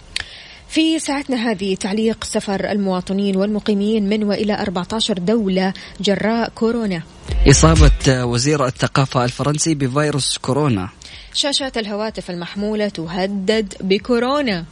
في 0.72 0.98
ساعتنا 0.98 1.36
هذه 1.50 1.74
تعليق 1.74 2.24
سفر 2.24 2.70
المواطنين 2.70 3.36
والمقيمين 3.36 4.08
من 4.08 4.24
وإلى 4.24 4.54
14 4.54 5.18
دولة 5.18 5.72
جراء 6.00 6.48
كورونا. 6.54 7.02
إصابة 7.48 8.24
وزير 8.24 8.66
الثقافة 8.66 9.24
الفرنسي 9.24 9.74
بفيروس 9.74 10.38
كورونا. 10.38 10.88
شاشات 11.34 11.78
الهواتف 11.78 12.30
المحمولة 12.30 12.88
تهدد 12.88 13.74
بكورونا. 13.80 14.64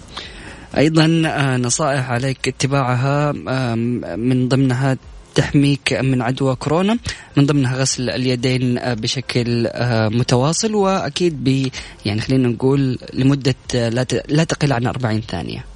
أيضا 0.76 1.22
آه، 1.26 1.56
نصائح 1.56 2.10
عليك 2.10 2.48
اتباعها 2.48 3.30
آم، 3.30 3.78
من 4.20 4.48
ضمنها 4.48 4.96
تحميك 5.34 5.92
من 5.92 6.22
عدوى 6.22 6.56
كورونا 6.56 6.98
من 7.36 7.46
ضمنها 7.46 7.76
غسل 7.76 8.10
اليدين 8.10 8.78
آه، 8.78 8.94
بشكل 8.94 9.66
آه، 9.66 10.08
متواصل 10.08 10.74
وأكيد 10.74 11.44
ب 11.44 11.68
يعني 12.04 12.20
خلينا 12.20 12.48
نقول 12.48 12.98
لمدة 13.12 13.54
آه، 13.74 13.88
لا 14.28 14.44
تقل 14.44 14.72
عن 14.72 14.86
40 14.86 15.20
ثانية. 15.20 15.69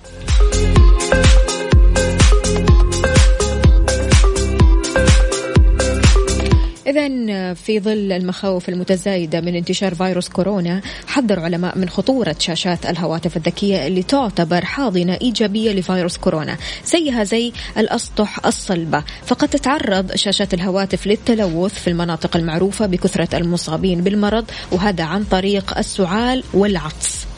إذا 6.86 7.54
في 7.54 7.80
ظل 7.80 8.12
المخاوف 8.12 8.68
المتزايدة 8.68 9.40
من 9.40 9.54
انتشار 9.54 9.94
فيروس 9.94 10.28
كورونا 10.28 10.80
حذر 11.06 11.40
علماء 11.40 11.78
من 11.78 11.88
خطورة 11.88 12.36
شاشات 12.38 12.86
الهواتف 12.86 13.36
الذكية 13.36 13.86
اللي 13.86 14.02
تعتبر 14.02 14.64
حاضنة 14.64 15.18
إيجابية 15.22 15.72
لفيروس 15.72 16.18
كورونا 16.18 16.56
زيها 16.86 17.24
زي 17.24 17.52
الأسطح 17.78 18.46
الصلبة. 18.46 19.04
فقد 19.26 19.48
تتعرض 19.48 20.14
شاشات 20.14 20.54
الهواتف 20.54 21.06
للتلوث 21.06 21.74
في 21.74 21.90
المناطق 21.90 22.36
المعروفة 22.36 22.86
بكثرة 22.86 23.36
المصابين 23.36 24.00
بالمرض 24.00 24.44
وهذا 24.72 25.04
عن 25.04 25.24
طريق 25.24 25.78
السعال 25.78 26.44
والعطس. 26.54 27.33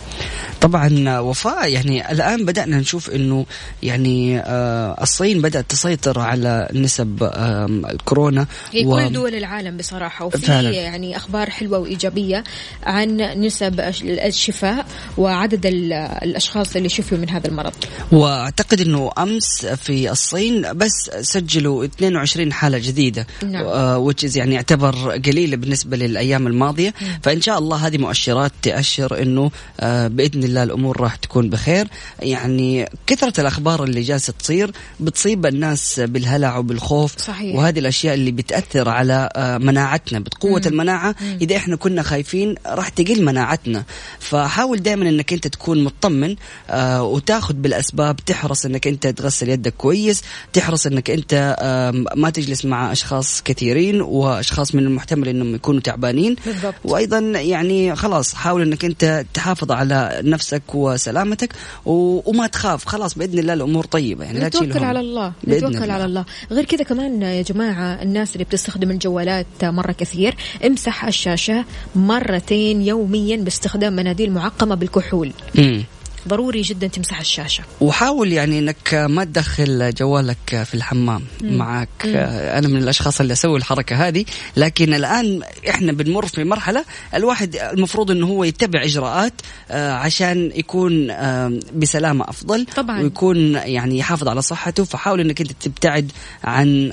طبعا 0.66 1.18
وفاء 1.18 1.72
يعني 1.72 2.12
الآن 2.12 2.44
بدأنا 2.44 2.76
نشوف 2.76 3.10
إنه 3.10 3.46
يعني 3.82 4.40
آه 4.40 4.96
الصين 5.02 5.42
بدأت 5.42 5.70
تسيطر 5.70 6.20
على 6.20 6.68
نسب 6.72 7.30
الكورونا 7.90 8.46
في 8.72 8.86
و... 8.86 8.96
كل 8.96 9.12
دول 9.12 9.34
العالم 9.34 9.76
بصراحة 9.76 10.24
وفي 10.24 10.38
فعلا. 10.38 10.70
يعني 10.70 11.16
أخبار 11.16 11.50
حلوة 11.50 11.78
وإيجابية 11.78 12.44
عن 12.82 13.16
نسب 13.16 13.80
الشفاء 14.00 14.86
وعدد 15.18 15.66
الأشخاص 15.66 16.76
اللي 16.76 16.88
شفوا 16.88 17.18
من 17.18 17.30
هذا 17.30 17.48
المرض 17.48 17.72
وأعتقد 18.12 18.80
إنه 18.80 19.10
أمس 19.18 19.66
في 19.66 20.10
الصين 20.10 20.72
بس 20.72 21.10
سجلوا 21.20 21.84
22 21.84 22.52
حالة 22.52 22.78
جديدة 22.78 23.26
نعم. 23.42 23.64
آه 23.64 24.14
يعني 24.34 24.54
يعتبر 24.54 25.10
قليله 25.10 25.56
بالنسبة 25.56 25.96
للأيام 25.96 26.46
الماضية. 26.46 26.94
فإن 27.22 27.40
شاء 27.40 27.58
الله 27.58 27.86
هذه 27.86 27.98
مؤشرات 27.98 28.52
تأشر 28.62 29.22
إنه 29.22 29.50
آه 29.80 30.08
بإذن 30.08 30.44
الله 30.44 30.55
الأمور 30.62 31.00
راح 31.00 31.16
تكون 31.16 31.50
بخير 31.50 31.88
يعني 32.20 32.88
كثرة 33.06 33.40
الأخبار 33.40 33.84
اللي 33.84 34.00
جالسة 34.02 34.32
تصير 34.38 34.70
بتصيب 35.00 35.46
الناس 35.46 36.00
بالهلع 36.00 36.56
وبالخوف 36.56 37.18
صحيح. 37.18 37.56
وهذه 37.56 37.78
الأشياء 37.78 38.14
اللي 38.14 38.30
بتأثر 38.30 38.88
على 38.88 39.28
آه، 39.36 39.58
مناعتنا 39.58 40.18
بقوة 40.18 40.60
مم. 40.60 40.66
المناعة 40.66 41.14
مم. 41.20 41.38
إذا 41.40 41.56
إحنا 41.56 41.76
كنا 41.76 42.02
خايفين 42.02 42.54
راح 42.66 42.88
تقل 42.88 43.24
مناعتنا 43.24 43.84
فحاول 44.18 44.82
دائما 44.82 45.08
إنك 45.08 45.32
أنت 45.32 45.46
تكون 45.46 45.84
مطمن 45.84 46.36
آه 46.70 47.02
وتاخذ 47.02 47.54
بالأسباب 47.54 48.16
تحرص 48.16 48.64
إنك 48.64 48.86
أنت 48.86 49.06
تغسل 49.06 49.48
يدك 49.48 49.74
كويس 49.74 50.22
تحرص 50.52 50.86
إنك 50.86 51.10
أنت 51.10 51.56
آه 51.58 51.90
ما 52.16 52.30
تجلس 52.30 52.64
مع 52.64 52.92
أشخاص 52.92 53.42
كثيرين 53.42 54.00
وأشخاص 54.00 54.74
من 54.74 54.82
المحتمل 54.82 55.28
إنهم 55.28 55.54
يكونوا 55.54 55.80
تعبانين 55.80 56.36
بالضبط. 56.46 56.74
وأيضا 56.84 57.18
يعني 57.18 57.96
خلاص 57.96 58.34
حاول 58.34 58.62
إنك 58.62 58.84
أنت 58.84 59.24
تحافظ 59.34 59.72
على 59.72 60.20
نفسك 60.24 60.45
وسلامتك 60.74 61.52
و... 61.86 62.20
وما 62.30 62.46
تخاف. 62.46 62.84
خلاص 62.84 63.14
بإذن 63.14 63.38
الله 63.38 63.52
الأمور 63.52 63.84
طيبة. 63.84 64.24
يعني 64.24 64.38
لا 64.38 64.48
نتوكل 64.48 64.84
على 64.84 65.00
الله. 65.00 65.32
نتوكل 65.48 65.90
على 65.90 66.04
الله. 66.04 66.24
غير 66.50 66.64
كذا 66.64 66.84
كمان 66.84 67.22
يا 67.22 67.42
جماعة 67.42 68.02
الناس 68.02 68.32
اللي 68.32 68.44
بتستخدم 68.44 68.90
الجوالات 68.90 69.46
مرة 69.62 69.92
كثير 69.92 70.36
امسح 70.66 71.04
الشاشة 71.04 71.64
مرتين 71.94 72.82
يوميا 72.82 73.36
باستخدام 73.36 73.96
مناديل 73.96 74.32
معقمة 74.32 74.74
بالكحول. 74.74 75.32
مم. 75.54 75.84
ضروري 76.28 76.62
جدا 76.62 76.86
تمسح 76.86 77.20
الشاشة. 77.20 77.64
وحاول 77.80 78.32
يعني 78.32 78.58
إنك 78.58 78.94
ما 78.94 79.24
تدخل 79.24 79.94
جوالك 79.94 80.62
في 80.64 80.74
الحمام 80.74 81.22
مم. 81.42 81.58
معك. 81.58 81.88
مم. 82.04 82.16
أنا 82.16 82.68
من 82.68 82.76
الأشخاص 82.82 83.20
اللي 83.20 83.32
أسوي 83.32 83.58
الحركة 83.58 84.08
هذه 84.08 84.24
لكن 84.56 84.94
الآن 84.94 85.40
إحنا 85.68 85.92
بنمر 85.92 86.26
في 86.26 86.44
مرحلة 86.44 86.84
الواحد 87.14 87.56
المفروض 87.56 88.10
إنه 88.10 88.26
هو 88.26 88.44
يتبع 88.44 88.84
إجراءات 88.84 89.32
آه، 89.70 89.92
عشان 89.92 90.52
يكون 90.54 91.06
بسلامة 91.74 92.24
أفضل 92.28 92.66
طبعا. 92.76 93.02
ويكون 93.02 93.52
يعني 93.54 93.98
يحافظ 93.98 94.28
على 94.28 94.42
صحته. 94.42 94.84
فحاول 94.84 95.20
إنك 95.20 95.40
أنت 95.40 95.52
تبتعد 95.52 96.12
عن 96.44 96.92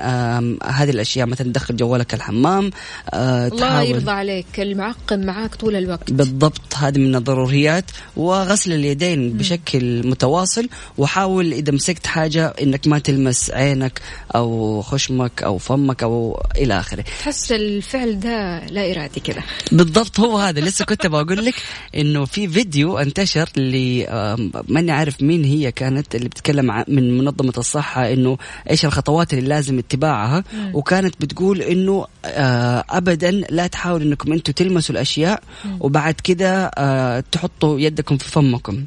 هذه 0.63 0.89
الأشياء 0.89 1.27
مثلا 1.27 1.47
تدخل 1.47 1.75
جوالك 1.75 2.13
الحمام 2.13 2.71
آه، 3.13 3.47
الله 3.47 3.81
يرضى 3.81 4.11
عليك 4.11 4.59
المعقم 4.59 5.19
معاك 5.19 5.55
طول 5.55 5.75
الوقت. 5.75 6.11
بالضبط 6.11 6.75
هذه 6.75 6.97
من 6.99 7.15
الضروريات. 7.15 7.85
وغسل 8.17 8.73
اليدين 8.73 9.22
بشكل 9.29 10.07
متواصل 10.07 10.69
وحاول 10.97 11.53
إذا 11.53 11.71
مسكت 11.71 12.07
حاجة 12.07 12.53
إنك 12.61 12.87
ما 12.87 12.99
تلمس 12.99 13.51
عينك 13.51 14.01
أو 14.35 14.81
خشمك 14.81 15.43
أو 15.43 15.57
فمك 15.57 16.03
أو 16.03 16.41
إلى 16.57 16.79
آخره. 16.79 17.01
تحس 17.01 17.51
الفعل 17.51 18.19
ده 18.19 18.65
لا 18.65 18.91
إرادي 18.91 19.19
كذا 19.19 19.43
بالضبط 19.71 20.19
هو 20.19 20.37
هذا 20.37 20.61
لسه 20.61 20.85
كنت 20.85 21.07
بقول 21.07 21.45
لك 21.45 21.55
إنه 21.95 22.25
في 22.25 22.47
فيديو 22.47 22.97
انتشر 22.97 23.49
اللي 23.57 24.07
ماني 24.67 24.91
عارف 24.91 25.21
مين 25.21 25.43
هي 25.43 25.71
كانت 25.71 26.15
اللي 26.15 26.29
بتتكلم 26.29 26.83
من 26.87 27.17
منظمة 27.17 27.53
الصحة 27.57 28.13
إنه 28.13 28.37
إيش 28.69 28.85
الخطوات 28.85 29.33
اللي 29.33 29.49
لازم 29.49 29.79
اتباعها 29.79 30.43
وكانت 30.73 31.15
بتقول 31.19 31.61
إنه 31.61 32.05
آه، 32.25 32.83
ابدا 32.89 33.31
لا 33.31 33.67
تحاولوا 33.67 34.07
إنكم 34.07 34.33
أنتم 34.33 34.53
تلمسوا 34.53 34.95
الأشياء 34.95 35.43
وبعد 35.79 36.13
كذا 36.13 36.71
آه، 36.77 37.23
تحطوا 37.31 37.79
يدكم 37.79 38.17
في 38.17 38.29
فمكم. 38.29 38.85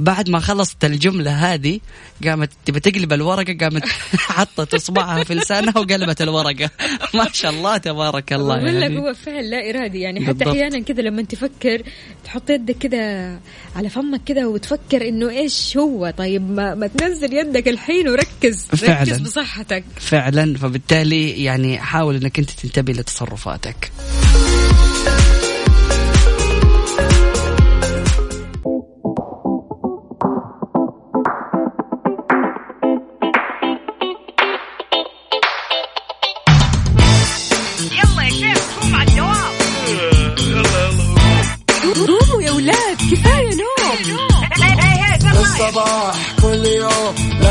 بعد 0.00 0.30
ما 0.30 0.40
خلصت 0.40 0.84
الجملة 0.84 1.30
هذه 1.30 1.80
قامت 2.24 2.50
تبى 2.64 2.80
تقلب 2.80 3.12
الورقة 3.12 3.56
قامت 3.60 3.84
حطت 4.36 4.74
إصبعها 4.74 5.24
في 5.24 5.34
لسانها 5.34 5.78
وقلبت 5.78 6.22
الورقة. 6.22 6.70
ما 7.14 7.26
شاء 7.32 7.50
الله 7.50 7.76
تبارك 7.76 8.32
الله 8.32 8.56
يعني 8.56 8.78
لك 8.78 8.90
هو 8.90 9.14
فعل 9.14 9.50
لا 9.50 9.70
إرادي. 9.70 10.00
يعني 10.00 10.26
حتى 10.26 10.50
أحيانا 10.50 10.80
كذا 10.80 11.02
لما 11.02 11.22
تفكر 11.22 11.82
تحط 12.24 12.50
يدك 12.50 12.76
كذا 12.76 13.38
على 13.76 13.88
فمك 13.88 14.20
كذا 14.26 14.46
وتفكر 14.46 15.08
إنه 15.08 15.30
إيش 15.30 15.76
هو؟ 15.76 16.10
طيب 16.18 16.50
ما, 16.50 16.74
ما 16.74 16.86
تنزل 16.86 17.34
يدك 17.34 17.68
الحين 17.68 18.08
وركز 18.08 18.66
فعلا. 18.66 19.02
ركز 19.02 19.18
بصحتك. 19.18 19.84
فعلا. 19.96 20.58
فبالتالي 20.58 21.44
يعني 21.44 21.78
حاول 21.78 22.16
إنك 22.16 22.38
أنت 22.38 22.50
تنتبه 22.50 22.92
لتصرفاتك. 22.92 23.90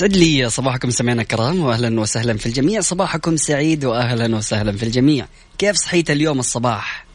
يسعد 0.00 0.16
لي 0.16 0.50
صباحكم 0.50 0.90
سمعنا 0.90 1.22
الكرام 1.22 1.60
واهلا 1.60 2.00
وسهلا 2.00 2.36
في 2.36 2.46
الجميع. 2.46 2.80
صباحكم 2.80 3.36
سعيد 3.36 3.84
واهلا 3.84 4.36
وسهلا 4.36 4.76
في 4.76 4.82
الجميع. 4.82 5.26
كيف 5.58 5.76
صحيت 5.76 6.10
اليوم 6.10 6.38
الصباح؟ 6.38 7.06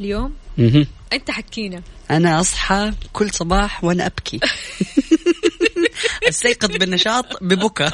اليوم؟ 0.00 0.34
مه. 0.58 0.86
أنت 1.12 1.30
حكينا. 1.30 1.82
أنا 2.10 2.40
أصحى 2.40 2.92
كل 3.12 3.30
صباح 3.30 3.84
وأنا 3.84 4.06
أبكي. 4.06 4.40
أستيقظ 6.28 6.76
بالنشاط 6.76 7.24
ببكى 7.42 7.90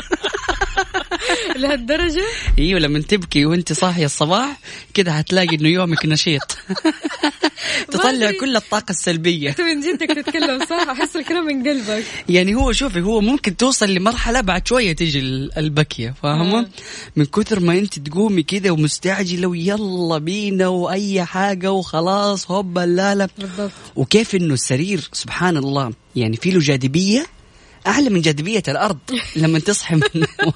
لهالدرجة؟ 1.58 2.24
إيوه 2.58 2.80
لما 2.80 2.98
تبكي 2.98 3.46
وأنت 3.46 3.72
صاحية 3.72 4.04
الصباح 4.04 4.58
كذا 4.94 5.20
هتلاقي 5.20 5.56
إنه 5.56 5.68
يومك 5.68 6.06
نشيط 6.06 6.58
تطلع. 7.92 8.30
كل 8.40 8.56
الطاقة 8.56 8.90
السلبية 8.90 9.50
انت 9.50 9.60
من 9.68 9.80
جدك 9.80 10.06
تتكلم 10.16 10.64
صح 10.66 10.88
أحس 10.88 11.16
الكلام 11.16 11.44
من 11.46 11.68
قلبك 11.68 12.04
يعني 12.28 12.54
هو 12.54 12.72
شوفي 12.72 13.00
هو 13.00 13.20
ممكن 13.20 13.56
توصل 13.56 13.94
لمرحلة 13.94 14.40
بعد 14.40 14.68
شوية 14.68 14.92
تيجي 14.92 15.18
ال- 15.18 15.58
البكية 15.58 16.14
فاهمة؟ 16.22 16.58
آه. 16.60 16.66
من 17.16 17.24
كثر 17.24 17.60
ما 17.60 17.78
أنت 17.78 17.98
تقومي 17.98 18.42
كذا 18.42 18.70
ومستعجلة 18.70 19.48
ويلا 19.48 20.18
بينا 20.18 20.68
وأي 20.68 21.24
حاجة 21.24 21.72
وخلاص 21.72 22.50
هوبا 22.50 22.80
لا 22.80 23.14
لا 23.14 23.28
بالضبط 23.38 23.70
وكيف 23.96 24.34
إنه 24.34 24.54
السرير 24.54 25.08
سبحان 25.12 25.56
الله 25.56 25.92
يعني 26.16 26.36
في 26.36 26.50
له 26.50 26.60
جاذبية 26.60 27.26
أعلى 27.86 28.10
من 28.10 28.20
جاذبية 28.20 28.62
الأرض. 28.68 28.98
لما 29.36 29.58
تصحي 29.58 29.94
من 29.94 30.02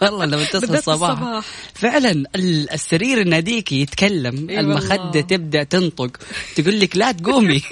والله 0.02 0.24
لما 0.24 0.44
تصحي 0.44 0.74
الصباح. 0.78 1.44
فعلا 1.74 2.10
ال- 2.10 2.70
السرير 2.72 3.18
يناديك 3.18 3.72
يتكلم. 3.72 4.50
المخدة 4.50 4.94
والله. 5.02 5.20
تبدأ 5.20 5.62
تنطق. 5.62 6.16
تقول 6.56 6.80
لك 6.80 6.96
لا 6.96 7.12
تقومي. 7.12 7.62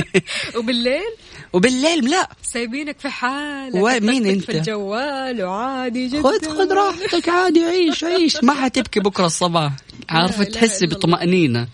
وبالليل؟ 0.58 1.12
وبالليل 1.52 2.10
لا. 2.10 2.28
سايبينك 2.42 3.00
في 3.00 3.08
حالك. 3.08 3.74
وين- 3.74 4.06
مين 4.06 4.22
تطقطق 4.22 4.30
أنت؟ 4.34 4.44
في 4.44 4.52
الجوال 4.58 5.44
وعادي 5.44 6.08
جدا. 6.08 6.22
خذ 6.22 6.48
خذ 6.58 6.72
راحتك 6.72 7.28
عادي 7.28 7.64
عيش 7.64 8.04
عيش. 8.04 8.36
ما 8.42 8.54
حتبكي 8.54 9.00
بكرة 9.00 9.26
الصباح. 9.26 9.72
عارفة؟ 10.08 10.44
تحسي. 10.44 10.86
بطمأنينة. 10.86 11.68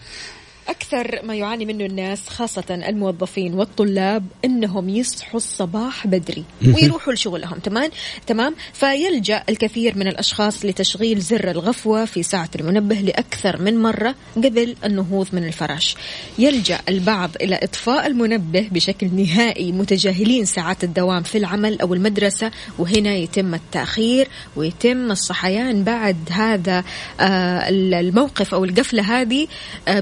أكثر 0.68 1.20
ما 1.25 1.35
يعاني 1.35 1.64
منه 1.64 1.85
الناس 1.85 2.29
خاصة 2.29 2.64
الموظفين 2.70 3.55
والطلاب 3.55 4.27
إنهم 4.44 4.88
يصحوا 4.88 5.37
الصباح 5.37 6.07
بدري 6.07 6.44
ويروحوا 6.75 7.12
لشغلهم 7.12 7.59
تمام؟ 7.59 7.90
تمام؟ 8.27 8.55
فيلجأ 8.72 9.42
الكثير 9.48 9.98
من 9.98 10.09
الأشخاص 10.09 10.64
لتشغيل 10.64 11.20
زر 11.20 11.51
الغفوة 11.51 12.05
في 12.05 12.22
ساعة 12.22 12.51
المنبه 12.61 12.94
لأكثر 12.94 13.62
من 13.62 13.83
مرة 13.83 14.14
قبل 14.37 14.77
النهوض 14.85 15.29
من 15.33 15.44
الفراش. 15.44 15.96
يلجأ 16.38 16.81
البعض 16.88 17.31
إلى 17.40 17.59
إطفاء 17.62 18.07
المنبه 18.07 18.68
بشكل 18.72 19.14
نهائي 19.14 19.72
متجاهلين 19.72 20.44
ساعات 20.44 20.85
الدوام 20.85 21.22
في 21.22 21.38
العمل 21.38 21.81
أو 21.81 21.94
المدرسة 21.94 22.51
وهنا 22.79 23.14
يتم 23.14 23.55
التأخير 23.55 24.29
ويتم 24.57 25.11
الصحيان 25.11 25.85
بعد 25.85 26.16
هذا 26.31 26.85
آه، 27.20 27.68
الموقف 27.68 28.55
أو 28.55 28.64
القفلة 28.64 29.20
هذه 29.20 29.46
آه، 29.88 30.01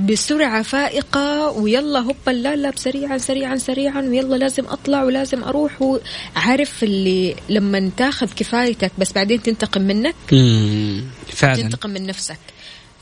فائقة 0.63 1.51
ويلا 1.51 1.99
هوبا 1.99 2.31
لا 2.31 2.57
لا 2.57 2.73
سريعا 2.77 3.19
سريعا 3.19 3.57
سريعا. 3.57 4.01
ويلا 4.01 4.37
لازم 4.37 4.67
أطلع 4.67 5.03
ولازم 5.03 5.45
أروح. 5.45 5.83
وعارف 5.83 6.85
اللي 6.85 7.37
لما 7.49 7.91
تاخذ 7.97 8.27
كفايتك 8.37 8.93
بس 8.99 9.13
بعدين 9.13 9.43
تنتقم 9.43 9.83
منك؟ 9.83 10.15
فعلا. 11.27 11.63
تنتقم 11.63 11.91
من 11.91 12.07
نفسك. 12.07 12.39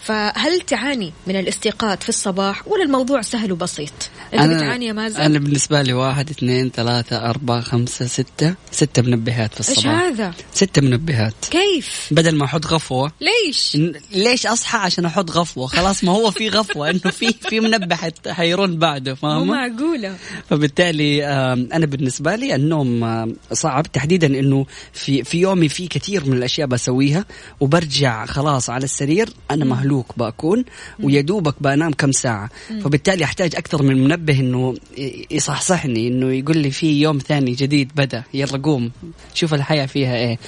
فهل 0.03 0.61
تعاني 0.61 1.13
من 1.27 1.37
الاستيقاظ 1.37 1.99
في 1.99 2.09
الصباح 2.09 2.69
ولا 2.69 2.83
الموضوع 2.83 3.23
سهل 3.23 3.53
وبسيط؟ 3.53 4.11
انت 4.35 4.53
بتعاني 4.53 4.87
يا 4.87 4.93
مازن؟ 4.93 5.21
أنا 5.21 5.38
بالنسبة 5.38 5.83
لي 5.83 5.93
واحد 5.93 6.31
اثنين 6.31 6.71
ثلاثة 6.71 7.31
أربعة 7.31 7.61
خمسة 7.61 8.07
ستة. 8.07 8.55
ستة 8.71 9.03
منبهات 9.03 9.55
في 9.55 9.71
إيش 9.71 9.79
الصباح 9.79 10.01
هذا؟ 10.01 10.35
ستة 10.55 10.83
منبهات 10.83 11.35
كيف؟ 11.51 12.09
بدل 12.11 12.37
ما 12.37 12.45
أحط 12.45 12.67
غفوة. 12.67 13.12
ليش؟ 13.21 13.79
ليش 14.12 14.47
أصحى 14.47 14.79
عشان 14.79 15.05
أحط 15.05 15.31
غفوة؟ 15.31 15.67
خلاص 15.67 16.05
ما 16.05 16.12
هو 16.12 16.31
في 16.31 16.49
غفوة 16.49 16.91
إنه 16.91 16.99
في 16.99 17.33
في 17.33 17.61
منبه 17.61 17.99
حيرن 18.29 18.77
بعده 18.77 19.11
مو 19.11 19.17
فاهمة 19.17 19.45
معقولة. 19.45 20.17
فبالتالي 20.51 21.27
أنا 21.73 21.87
بالنسبة 21.87 22.37
لي 22.37 22.55
النوم 22.55 23.35
صعب. 23.53 23.93
تحديدا 23.93 24.27
إنه 24.27 24.67
في 24.93 25.25
في 25.25 25.38
يومي 25.41 25.69
في 25.69 25.87
كثير 25.87 26.25
من 26.25 26.33
الأشياء 26.33 26.67
بسويها 26.67 27.25
وبرجع 27.61 28.27
خلاص 28.27 28.71
على 28.71 28.85
السرير 28.85 29.29
أنا 29.51 29.64
مهلوك 29.64 30.19
بكون 30.19 30.64
ويا 31.03 31.21
دوبك 31.21 31.55
بنام 31.61 31.93
كم 31.93 32.12
ساعة. 32.12 32.51
فبالتالي 32.85 33.25
أحتاج 33.25 33.57
أكثر 33.57 33.83
من 33.83 34.05
منبه 34.05 34.18
إنه 34.31 34.75
ي- 34.99 35.27
يصحصحني 35.31 36.09
إنه 36.09 36.33
يقول 36.33 36.59
لي 36.59 36.71
في 36.71 37.01
يوم 37.01 37.19
ثاني 37.19 37.51
جديد 37.53 37.91
بدأ 37.97 38.23
يلا 38.35 38.59
قوم 38.63 38.91
شوف 39.35 39.55
الحياة 39.55 39.87
فيها 39.87 40.17
إيه 40.17 40.29
أنا 40.29 40.39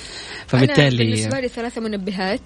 فبالتالي 0.46 0.96
بالنسبة 1.04 1.40
لي 1.40 1.48
ثلاثة 1.48 1.80
منبهات. 1.80 2.40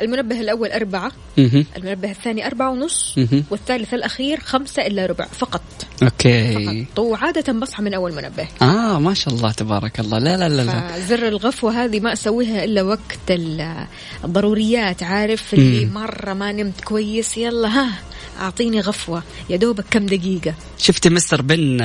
المنبه 0.00 0.40
الأول 0.40 0.68
أربعة. 0.72 1.12
المنبه 1.38 2.10
الثاني 2.10 2.46
أربعة 2.46 2.70
ونص. 2.70 3.14
والثالث 3.50 3.94
الأخير 3.94 4.40
خمسة 4.40 4.86
إلا 4.86 5.06
ربع 5.06 5.24
فقط 5.26 5.62
أوكي 6.02 6.54
فقط 6.86 6.98
وعادة 6.98 7.52
بصحى 7.52 7.82
من 7.82 7.94
أول 7.94 8.12
منبه 8.14 8.48
آه 8.62 8.98
ما 9.00 9.14
شاء 9.14 9.34
الله 9.34 9.52
تبارك 9.52 10.00
الله 10.00 10.18
لا 10.18 10.36
لا 10.36 10.48
لا, 10.48 10.62
لا. 10.62 10.88
فزر 10.88 11.28
الغفوة 11.28 11.84
هذه 11.84 12.00
ما 12.00 12.12
أسويها 12.12 12.64
إلا 12.64 12.82
وقت 12.82 13.30
ال- 13.30 13.86
الضروريات 14.24 15.02
عارف 15.02 15.54
اللي. 15.54 15.86
مرة 15.86 16.32
ما 16.32 16.52
نمت 16.52 16.80
كويس 16.84 17.36
يلا 17.38 17.68
ها 17.68 17.90
أعطيني 18.40 18.80
غفوة 18.80 19.22
يا 19.50 19.56
دوبك 19.56 19.84
كم 19.90 20.06
دقيقة. 20.06 20.54
شفت 20.78 21.08
مستر 21.08 21.42
بن 21.42 21.76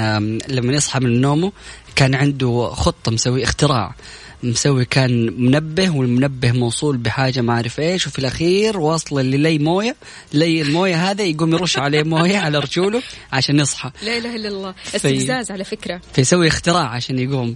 لما 0.47 0.73
يصحى 0.73 0.99
من 0.99 1.21
نومه 1.21 1.51
كان 1.95 2.15
عنده 2.15 2.69
خطة 2.73 3.11
مسوي 3.11 3.43
اختراع 3.43 3.95
مسوي 4.43 4.85
كان 4.85 5.41
منبه 5.43 5.89
والمنبه 5.89 6.51
موصول 6.51 6.97
بحاجة 6.97 7.41
ما 7.41 7.53
أعرف 7.53 7.79
إيش 7.79 8.07
وفي 8.07 8.19
الأخير 8.19 8.79
واصل 8.79 9.19
للي 9.19 9.59
موية 9.59 9.95
لي 10.33 10.61
الموية 10.61 11.11
هذا 11.11 11.23
يقوم 11.23 11.53
يرش 11.53 11.77
عليه 11.77 12.03
موية 12.03 12.37
على 12.45 12.59
رجوله 12.59 13.01
عشان 13.31 13.59
يصحى. 13.59 13.91
لا 14.03 14.17
إله 14.17 14.35
إلا 14.35 14.49
الله. 14.49 14.75
استفزاز 14.95 15.51
على 15.51 15.63
فكرة. 15.63 16.01
فيسوي 16.13 16.47
اختراع 16.47 16.87
عشان 16.89 17.19
يقوم. 17.19 17.55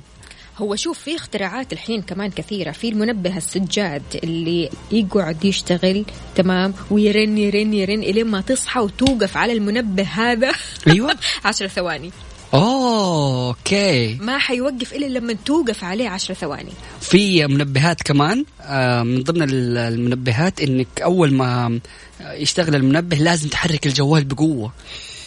هو 0.61 0.75
شوف 0.75 0.99
في 0.99 1.15
اختراعات 1.15 1.73
الحين 1.73 2.01
كمان 2.01 2.29
كثيرة. 2.31 2.71
في 2.71 2.89
المنبه 2.89 3.37
السجاد 3.37 4.03
اللي 4.23 4.69
يقعد 4.91 5.45
يشتغل 5.45 6.05
تمام؟ 6.35 6.73
ويرن 6.91 7.37
يرن 7.37 7.73
يرن 7.73 8.03
إلين 8.03 8.25
ما 8.27 8.41
تصحى 8.41 8.79
وتوقف 8.79 9.37
على 9.37 9.53
المنبه 9.53 10.03
هذا. 10.03 10.51
أيوة. 10.87 11.15
عشر 11.45 11.67
ثواني. 11.67 12.11
أوه 12.53 13.47
okay. 13.47 14.15
ما 14.21 14.37
حيوقف 14.37 14.93
إلا 14.93 15.05
لما 15.05 15.33
توقف 15.45 15.83
عليه 15.83 16.09
عشر 16.09 16.33
ثواني. 16.33 16.71
في 17.01 17.47
منبهات 17.47 18.01
كمان. 18.03 18.45
آه، 18.61 19.03
من 19.03 19.23
ضمن 19.23 19.41
ال- 19.43 19.77
المنبهات 19.77 20.61
إنك 20.61 20.87
أول 21.03 21.33
ما 21.33 21.79
يشتغل 22.21 22.75
المنبه 22.75 23.17
لازم 23.17 23.49
تحرك 23.49 23.85
الجوال 23.87 24.23
بقوة. 24.23 24.71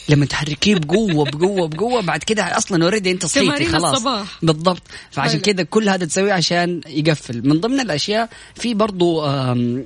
لما 0.09 0.27
تحركيه 0.27 0.75
بقوة 0.75 1.25
بقوة 1.31 1.69
بقوة 1.69 2.03
بعد 2.03 2.23
كده 2.25 2.57
أصلا 2.59 2.85
اوريدي 2.85 3.11
أنت 3.11 3.27
صحيتي 3.27 3.67
خلاص. 3.67 3.95
الصباح. 3.95 4.39
بالضبط. 4.43 4.83
فعشان 5.11 5.33
حلو. 5.33 5.43
كده 5.43 5.63
كل 5.63 5.89
هذا 5.89 6.07
تسويه 6.07 6.33
عشان 6.33 6.81
يقفل. 6.87 7.49
من 7.49 7.61
ضمن 7.61 7.81
الأشياء 7.81 8.29
في 8.55 8.75
برضو 8.75 9.25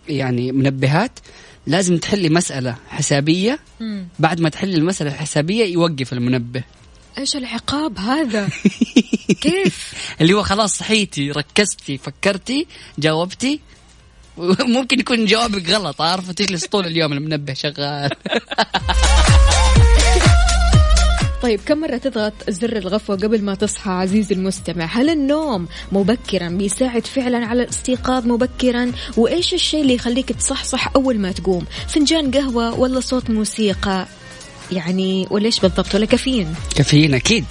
يعني 0.09 0.53
منبهات 0.53 1.19
لازم 1.67 1.97
تحلي 1.99 2.29
مسألة 2.29 2.77
حسابية. 2.89 3.59
مم. 3.81 4.09
بعد 4.19 4.41
ما 4.41 4.49
تحلي 4.49 4.75
المسألة 4.75 5.11
الحسابية 5.11 5.65
يوقف 5.65 6.13
المنبه. 6.13 6.63
إيش 7.19 7.37
العقاب 7.37 7.99
هذا؟ 7.99 8.49
كيف؟ 9.43 9.93
اللي 10.21 10.33
هو 10.35 10.43
خلاص 10.43 10.79
صحيتي 10.79 11.31
ركزتي 11.31 11.99
فكرتي 11.99 12.67
جاوبتي. 12.99 13.61
ممكن 14.77 15.01
يكون 15.01 15.25
جوابك 15.25 15.71
غلط 15.71 16.03
عارفة 16.03 16.33
تجلس 16.33 16.67
طول 16.67 16.87
اليوم 16.87 17.13
المنبه 17.13 17.55
شغال. 17.55 18.11
طيب 21.43 21.61
كم 21.67 21.79
مرة 21.79 21.97
تضغط 21.97 22.33
زر 22.49 22.77
الغفوة 22.77 23.17
قبل 23.17 23.43
ما 23.43 23.55
تصحى 23.55 23.91
عزيزي 23.91 24.35
المستمع؟ 24.35 24.85
هل 24.85 25.11
النوم 25.11 25.69
مبكرا 25.93 26.49
بيساعد 26.49 27.07
فعلا 27.07 27.47
على 27.47 27.63
الاستيقاظ 27.63 28.27
مبكرا؟ 28.27 28.93
وإيش 29.17 29.55
الشيء 29.55 29.81
اللي 29.81 29.95
يخليك 29.95 30.33
تصحصح 30.33 30.93
أول 30.97 31.19
ما 31.19 31.33
تقوم؟ 31.33 31.65
فنجان 31.89 32.31
قهوة 32.31 32.81
ولا 32.81 33.01
صوت 33.01 33.31
موسيقى؟ 33.31 34.07
يعني 34.73 35.27
ولا 35.31 35.47
إيش 35.47 35.61
بالضبط؟ 35.61 35.95
ولا 35.95 36.07
كافيين؟ 36.07 36.55
كافيين 36.77 37.15
أكيد. 37.15 37.45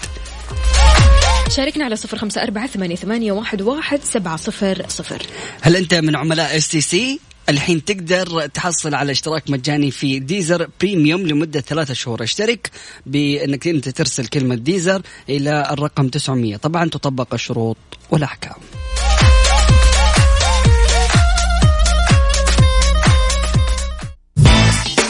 شاركنا 1.50 1.86
على 1.86 1.96
صفر 1.96 2.18
خمسة 2.18 2.44
أربعة 2.44 2.68
ثمانية, 2.68 2.96
ثمانية 2.96 3.32
واحد, 3.32 3.62
واحد 3.62 4.00
سبعة 4.04 4.38
صفر 4.38 4.86
صفر. 4.88 5.22
هل 5.62 5.76
أنت 5.76 5.94
من 5.94 6.16
عملاء 6.16 6.58
STC 6.58 7.20
الحين 7.50 7.86
تقدر 7.86 8.48
تحصل 8.48 8.96
على 8.96 9.12
اشتراك 9.12 9.50
مجاني 9.50 9.92
في 9.92 10.20
Deezer 10.20 10.70
Premium 10.82 11.28
لمدة 11.28 11.62
ثلاثة 11.62 11.94
شهور. 11.94 12.24
اشترك 12.24 12.72
بأنك 13.06 13.68
أنت 13.68 13.90
ترسل 13.90 14.28
كلمة 14.28 14.56
Deezer 14.56 15.02
إلى 15.30 15.68
الرقم 15.72 16.08
900 16.08 16.58
طبعا 16.58 16.90
تطبق 16.90 17.34
الشروط 17.34 17.78
والأحكام. 18.12 18.56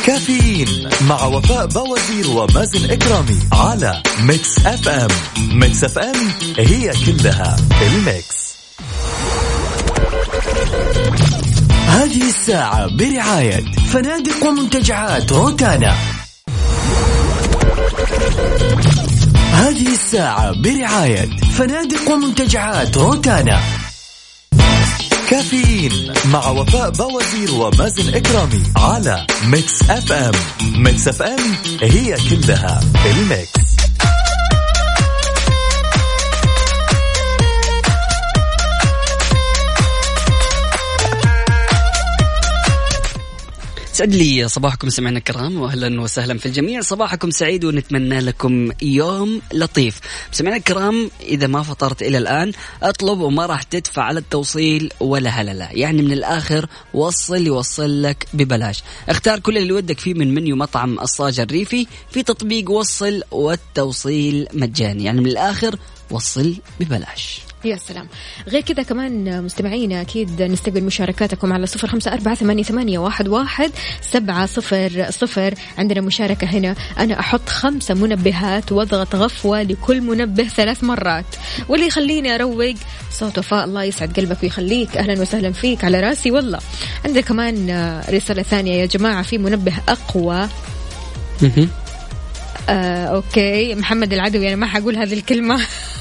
كافيين 0.05 0.89
مع 1.09 1.25
وفاء 1.25 1.65
بوازير 1.65 2.27
ومازن 2.29 2.91
إكرامي 2.91 3.39
على 3.53 4.03
Mix 4.21 4.65
FM. 4.65 5.07
Mix 5.59 5.83
FM 5.83 6.31
هي 6.57 6.93
كلها 7.05 7.57
الميكس. 7.81 8.47
هذه 11.87 12.29
الساعة 12.29 12.87
برعاية 12.87 13.63
فنادق 13.93 14.45
ومنتجعات 14.47 15.31
روتانا. 15.31 15.95
هذه 19.53 19.87
الساعة 19.93 20.61
برعاية 20.61 21.29
فنادق 21.57 22.11
ومنتجعات 22.11 22.97
روتانا. 22.97 23.59
كافيين 25.29 26.13
مع 26.25 26.47
وفاء 26.49 26.89
بوازير 26.89 27.51
ومازن 27.53 28.15
إكرامي 28.15 28.63
على 28.77 29.27
Mix 29.45 29.89
FM. 29.89 30.31
Mix 30.75 31.07
FM 31.07 31.55
هي 31.81 32.17
كلها 32.29 32.79
الميكس. 33.05 33.66
سعد 43.97 44.15
لي 44.15 44.47
صباحكم 44.47 44.89
سمعنا 44.89 45.17
الكرام 45.17 45.61
واهلا 45.61 46.01
وسهلا 46.01 46.37
في 46.37 46.45
الجميع. 46.45 46.81
صباحكم 46.81 47.31
سعيد 47.31 47.65
ونتمنى 47.65 48.19
لكم 48.19 48.71
يوم 48.81 49.41
لطيف. 49.53 49.99
سمعنا 50.31 50.57
الكرام 50.57 51.11
إذا 51.21 51.47
ما 51.47 51.63
فطرت 51.63 52.01
إلى 52.01 52.17
الآن 52.17 52.51
أطلب 52.83 53.19
وما 53.19 53.45
راح 53.45 53.63
تدفع 53.63 54.03
على 54.03 54.19
التوصيل 54.19 54.91
ولا 54.99 55.29
هللة 55.29 55.69
يعني 55.71 56.01
من 56.01 56.11
الآخر 56.11 56.69
وصل 56.93 57.47
يوصل 57.47 58.03
لك 58.03 58.27
ببلاش. 58.33 58.83
اختار 59.09 59.39
كل 59.39 59.57
اللي 59.57 59.73
ودك 59.73 59.99
فيه 59.99 60.13
من 60.13 60.33
منيو 60.33 60.55
مطعم 60.55 60.99
الصاج 60.99 61.39
الريفي 61.39 61.87
في 62.11 62.23
تطبيق 62.23 62.71
وصل 62.71 63.21
والتوصيل 63.31 64.47
مجاني. 64.53 65.03
يعني 65.03 65.21
من 65.21 65.27
الآخر 65.27 65.75
وصل 66.11 66.55
ببلاش. 66.79 67.46
يا 67.67 67.77
سلام. 67.77 68.07
غير 68.47 68.61
كذا 68.61 68.83
كمان 68.83 69.43
مستمعينا 69.43 70.01
أكيد 70.01 70.41
نستقبل 70.41 70.83
مشاركاتكم 70.83 71.53
على 71.53 71.65
صفر 71.65 71.87
خمسة 71.87 72.13
أربعة 72.13 72.35
ثمانية, 72.35 72.63
ثمانية 72.63 72.99
واحد, 72.99 73.27
واحد 73.27 73.71
سبعة 74.01 74.45
صفر 74.45 75.05
صفر. 75.09 75.53
عندنا 75.77 76.01
مشاركة 76.01 76.47
هنا. 76.47 76.75
أنا 76.99 77.19
أحط 77.19 77.49
خمسة 77.49 77.93
منبهات 77.93 78.71
وأضغط 78.71 79.15
غفوة 79.15 79.61
لكل 79.63 80.01
منبه 80.01 80.43
ثلاث 80.43 80.83
مرات. 80.83 81.25
واللي 81.69 81.87
يخليني 81.87 82.35
أروق 82.35 82.73
صوت 83.11 83.37
وفاء. 83.37 83.65
الله 83.65 83.83
يسعد 83.83 84.19
قلبك 84.19 84.43
ويخليك. 84.43 84.97
أهلا 84.97 85.21
وسهلا 85.21 85.51
فيك 85.51 85.83
على 85.83 85.99
راسي. 85.99 86.31
والله. 86.31 86.59
عندنا 87.05 87.21
كمان 87.21 87.69
رسالة 88.09 88.43
ثانية 88.43 88.73
يا 88.73 88.85
جماعة. 88.85 89.23
في 89.23 89.37
منبه 89.37 89.73
أقوى. 89.89 90.47
آه، 92.69 93.05
أوكي. 93.05 93.75
محمد 93.75 94.13
العدوي. 94.13 94.47
أنا 94.47 94.55
ما 94.55 94.67
حقول 94.67 94.97
هذه 94.97 95.13
الكلمة. 95.13 95.65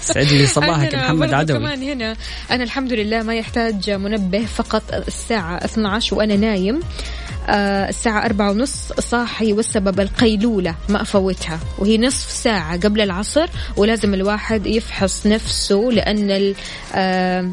سعد 0.00 0.26
لي 0.26 0.46
صباحك 0.46 0.94
محمد 0.94 1.34
عدوي. 1.34 1.58
كمان 1.58 1.82
هنا. 1.82 2.16
أنا 2.50 2.64
الحمد 2.64 2.92
لله 2.92 3.22
ما 3.22 3.34
يحتاج 3.34 3.90
منبه 3.90 4.44
فقط 4.46 4.82
الساعة 4.92 5.56
12 5.64 6.16
وأنا 6.16 6.36
نايم. 6.36 6.80
آه 7.48 7.88
الساعة 7.88 8.24
أربعة 8.24 8.50
ونص 8.50 8.92
صاحي 8.98 9.52
والسبب 9.52 10.00
القيلولة 10.00 10.74
ما 10.88 11.02
أفوتها. 11.02 11.58
وهي 11.78 11.98
نصف 11.98 12.30
ساعة 12.30 12.76
قبل 12.80 13.00
العصر 13.00 13.46
ولازم 13.76 14.14
الواحد 14.14 14.66
يفحص 14.66 15.26
نفسه 15.26 15.88
لأن 15.92 16.54
آه 16.94 17.50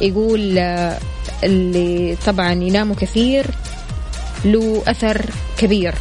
يقول 0.00 0.58
آه 0.58 0.98
اللي 1.44 2.16
طبعا 2.26 2.52
يناموا 2.52 2.96
كثير 2.96 3.46
له 4.44 4.82
أثر 4.86 5.26
كبير. 5.58 5.94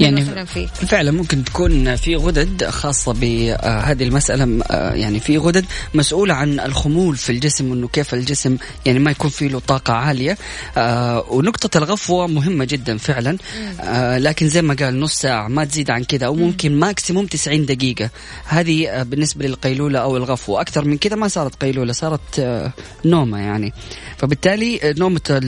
يعني 0.00 0.46
فيك. 0.46 0.68
فعلا 0.68 1.10
ممكن 1.10 1.44
تكون 1.44 1.96
في 1.96 2.16
غدد 2.16 2.64
خاصة 2.64 3.12
بهذه 3.12 4.02
المسألة 4.04 4.62
آه، 4.70 4.92
يعني 4.94 5.20
في 5.20 5.38
غدد 5.38 5.64
مسؤولة 5.94 6.34
عن 6.34 6.60
الخمول 6.60 7.16
في 7.16 7.30
الجسم 7.30 7.70
وإنه 7.70 7.88
كيف 7.88 8.14
الجسم 8.14 8.56
يعني 8.86 8.98
ما 8.98 9.10
يكون 9.10 9.30
فيه 9.30 9.48
له 9.48 9.58
طاقة 9.58 9.92
عالية. 9.92 10.38
آه، 10.76 11.24
ونقطة 11.30 11.78
الغفوة 11.78 12.26
مهمة 12.26 12.64
جدا 12.64 12.98
فعلا. 12.98 13.38
آه، 13.80 14.18
لكن 14.18 14.48
زي 14.48 14.62
ما 14.62 14.74
قال 14.74 15.00
نص 15.00 15.14
ساعة 15.14 15.48
ما 15.48 15.64
تزيد 15.64 15.90
عن 15.90 16.04
كذا 16.04 16.26
أو 16.26 16.34
ممكن 16.34 16.72
ماكسيموم 16.72 17.26
90 17.26 17.66
دقيقة. 17.66 18.10
هذه 18.44 19.02
بالنسبة 19.02 19.46
للقيلولة 19.46 19.98
أو 19.98 20.16
الغفوة. 20.16 20.60
أكثر 20.60 20.84
من 20.84 20.98
كذا 20.98 21.16
ما 21.16 21.28
صارت 21.28 21.54
قيلولة 21.62 21.92
صارت 21.92 22.62
نومة 23.04 23.38
يعني. 23.38 23.72
فبالتالي 24.18 24.80
نومة 24.98 25.40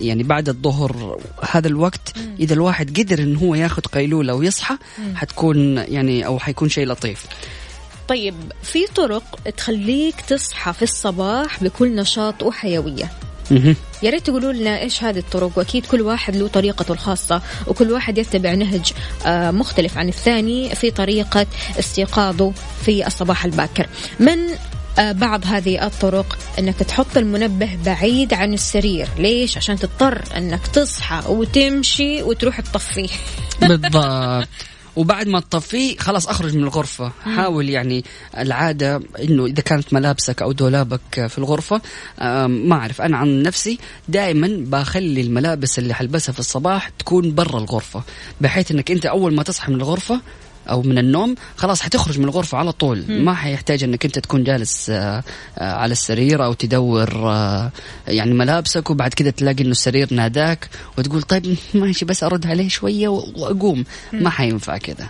يعني 0.00 0.22
بعد 0.22 0.48
الظهر 0.48 1.18
هذا 1.50 1.68
الوقت 1.68 2.12
إذا 2.40 2.54
الواحد 2.54 3.00
قدر 3.00 3.18
انه 3.18 3.38
هو 3.38 3.54
ياخذ 3.62 3.82
قيلولة 3.82 4.34
ويصحى 4.34 4.76
حتكون 5.14 5.76
يعني 5.76 6.26
أو 6.26 6.38
حيكون 6.38 6.68
شيء 6.68 6.86
لطيف. 6.86 7.26
طيب 8.08 8.34
في 8.62 8.86
طرق 8.86 9.38
تخليك 9.56 10.20
تصحى 10.20 10.72
في 10.72 10.82
الصباح 10.82 11.64
بكل 11.64 11.94
نشاط 11.94 12.42
وحيوية. 12.42 13.10
يا 14.02 14.10
ريت 14.10 14.26
تقولوا 14.26 14.52
لنا 14.52 14.80
إيش 14.80 15.04
هذه 15.04 15.18
الطرق 15.18 15.50
وأكيد 15.58 15.86
كل 15.86 16.00
واحد 16.00 16.36
له 16.36 16.48
طريقته 16.48 16.92
الخاصة 16.92 17.42
وكل 17.66 17.92
واحد 17.92 18.18
يتبع 18.18 18.54
نهج 18.54 18.92
آه، 19.26 19.50
مختلف 19.50 19.98
عن 19.98 20.08
الثاني 20.08 20.74
في 20.74 20.90
طريقة 20.90 21.46
استيقاظه 21.78 22.52
في 22.84 23.06
الصباح 23.06 23.44
الباكر. 23.44 23.86
من 24.20 24.38
بعض 24.98 25.46
هذه 25.46 25.86
الطرق 25.86 26.38
إنك 26.58 26.76
تحط 26.76 27.16
المنبه 27.16 27.78
بعيد 27.84 28.34
عن 28.34 28.54
السرير. 28.54 29.08
ليش؟ 29.18 29.56
عشان 29.56 29.78
تضطر 29.78 30.22
إنك 30.36 30.66
تصحى 30.66 31.22
وتمشي 31.28 32.22
وتروح 32.22 32.60
تطفيه. 32.60 33.08
بالضبط. 33.68 34.48
وبعد 34.96 35.28
ما 35.28 35.40
تطفيه 35.40 35.96
خلاص 35.96 36.28
أخرج 36.28 36.56
من 36.56 36.62
الغرفة. 36.62 37.12
حاول 37.24 37.68
يعني 37.68 38.04
العادة 38.38 39.00
إنه 39.22 39.46
إذا 39.46 39.62
كانت 39.62 39.92
ملابسك 39.94 40.42
أو 40.42 40.52
دولابك 40.52 41.26
في 41.26 41.38
الغرفة 41.38 41.80
ما 42.46 42.74
أعرف. 42.74 43.00
أنا 43.00 43.16
عن 43.16 43.42
نفسي 43.42 43.78
دائما 44.08 44.64
بخلي 44.66 45.20
الملابس 45.20 45.78
اللي 45.78 45.94
حلبسها 45.94 46.32
في 46.32 46.38
الصباح 46.38 46.88
تكون 46.88 47.34
برا 47.34 47.58
الغرفة 47.58 48.02
بحيث 48.40 48.70
إنك 48.70 48.90
أنت 48.90 49.06
أول 49.06 49.34
ما 49.34 49.42
تصحى 49.42 49.72
من 49.72 49.76
الغرفة 49.76 50.20
أو 50.70 50.82
من 50.82 50.98
النوم 50.98 51.34
خلاص 51.56 51.82
حتخرج 51.82 52.18
من 52.18 52.24
الغرفة 52.24 52.58
على 52.58 52.72
طول. 52.72 53.04
م. 53.08 53.24
ما 53.24 53.34
حيحتاج 53.34 53.84
إنك 53.84 54.04
أنت 54.04 54.18
تكون 54.18 54.44
جالس 54.44 54.90
آه، 54.90 55.24
آه، 55.58 55.72
على 55.72 55.92
السرير 55.92 56.44
أو 56.44 56.52
تدور 56.52 57.08
آه، 57.14 57.70
يعني 58.08 58.34
ملابسك 58.34 58.90
وبعد 58.90 59.14
كذا 59.14 59.30
تلاقي 59.30 59.62
إنه 59.62 59.70
السرير 59.70 60.14
ناداك 60.14 60.68
وتقول 60.98 61.22
طيب 61.22 61.56
ماشي 61.74 62.04
بس 62.04 62.24
أرد 62.24 62.46
عليه 62.46 62.68
شوية 62.68 63.08
وأقوم. 63.08 63.84
ما 64.12 64.30
حينفع 64.30 64.76
كذا 64.76 65.08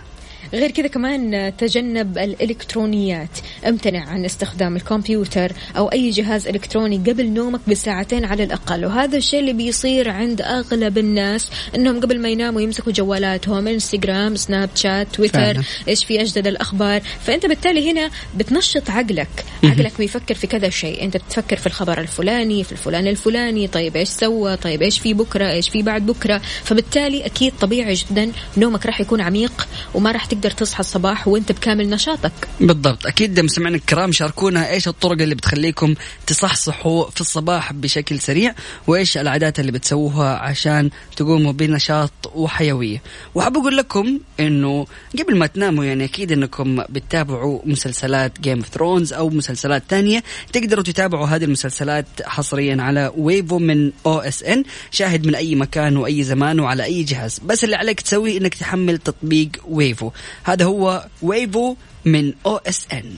غير 0.53 0.71
كذا 0.71 0.87
كمان 0.87 1.53
تجنب 1.57 2.17
الإلكترونيات. 2.17 3.29
امتنع 3.67 4.09
عن 4.09 4.25
استخدام 4.25 4.75
الكمبيوتر 4.75 5.51
أو 5.77 5.87
أي 5.87 6.09
جهاز 6.09 6.47
إلكتروني 6.47 6.97
قبل 6.97 7.29
نومك 7.29 7.59
بساعتين 7.67 8.25
على 8.25 8.43
الأقل. 8.43 8.85
وهذا 8.85 9.17
الشيء 9.17 9.39
اللي 9.39 9.53
بيصير 9.53 10.09
عند 10.09 10.41
أغلب 10.41 10.97
الناس 10.97 11.49
أنهم 11.75 11.99
قبل 11.99 12.19
ما 12.19 12.29
يناموا 12.29 12.61
يمسكوا 12.61 12.91
جوالاتهم 12.91 13.67
إنستغرام 13.67 14.35
سناب 14.35 14.69
شات 14.75 15.07
تويتر 15.15 15.39
فعلا. 15.39 15.63
إيش 15.87 16.05
في 16.05 16.21
أجدد 16.21 16.47
الأخبار. 16.47 17.01
فأنت 17.21 17.45
بالتالي 17.45 17.91
هنا 17.91 18.09
بتنشط 18.37 18.89
عقلك. 18.89 19.45
عقلك 19.63 19.97
بيفكر 19.97 20.35
في 20.35 20.47
كذا 20.47 20.69
شيء. 20.69 21.03
أنت 21.03 21.17
بتفكر 21.17 21.57
في 21.57 21.67
الخبر 21.67 22.01
الفلاني 22.01 22.63
في 22.63 22.71
الفلان 22.71 23.07
الفلاني 23.07 23.67
طيب 23.67 23.95
إيش 23.95 24.09
سوى 24.09 24.55
طيب 24.57 24.81
إيش 24.81 24.99
في 24.99 25.13
بكرة 25.13 25.51
إيش 25.51 25.69
في 25.69 25.81
بعد 25.81 26.05
بكرة. 26.05 26.41
فبالتالي 26.63 27.25
أكيد 27.25 27.53
طبيعي 27.61 27.93
جدا 27.93 28.31
نومك 28.57 28.85
راح 28.85 29.01
يكون 29.01 29.21
عميق 29.21 29.67
وما 29.93 30.11
راح 30.11 30.25
تقدر 30.25 30.42
تصحى 30.51 30.79
الصباح 30.79 31.27
وانت 31.27 31.51
بكامل 31.51 31.89
نشاطك. 31.89 32.31
بالضبط. 32.59 33.05
أكيد 33.05 33.39
مستمعينا 33.39 33.77
الكرام 33.77 34.11
شاركونا 34.11 34.69
إيش 34.69 34.87
الطرق 34.87 35.21
اللي 35.21 35.35
بتخليكم 35.35 35.95
تصحصحوا 36.27 37.09
في 37.09 37.21
الصباح 37.21 37.73
بشكل 37.73 38.19
سريع 38.19 38.55
وإيش 38.87 39.17
العادات 39.17 39.59
اللي 39.59 39.71
بتسووها 39.71 40.35
عشان 40.35 40.89
تقوموا 41.15 41.51
بنشاط 41.51 42.11
وحيوية. 42.35 43.01
وحاب 43.35 43.57
أقول 43.57 43.77
لكم 43.77 44.19
إنه 44.39 44.87
قبل 45.19 45.37
ما 45.37 45.47
تناموا 45.47 45.85
يعني 45.85 46.05
أكيد 46.05 46.31
إنكم 46.31 46.83
بتتابعوا 46.89 47.59
مسلسلات 47.65 48.39
Game 48.39 48.57
of 48.57 48.67
Thrones 48.67 49.13
أو 49.13 49.29
مسلسلات 49.29 49.83
تانية. 49.89 50.23
تقدروا 50.53 50.83
تتابعوا 50.83 51.27
هذه 51.27 51.43
المسلسلات 51.43 52.05
حصريا 52.23 52.81
على 52.81 53.11
Wavo 53.17 53.59
من 53.59 53.91
OSN 54.05 54.63
شاهد 54.91 55.27
من 55.27 55.35
أي 55.35 55.55
مكان 55.55 55.97
وأي 55.97 56.23
زمان 56.23 56.59
وعلى 56.59 56.83
أي 56.83 57.03
جهاز. 57.03 57.39
بس 57.45 57.63
اللي 57.63 57.75
عليك 57.75 58.01
تسويه 58.01 58.37
إنك 58.37 58.55
تحمل 58.55 58.97
تطبيق 58.97 59.49
Wavo 59.67 60.11
هذا 60.43 60.65
هو 60.65 61.05
Wavo 61.21 61.75
من 62.05 62.33
OSN 62.45 63.15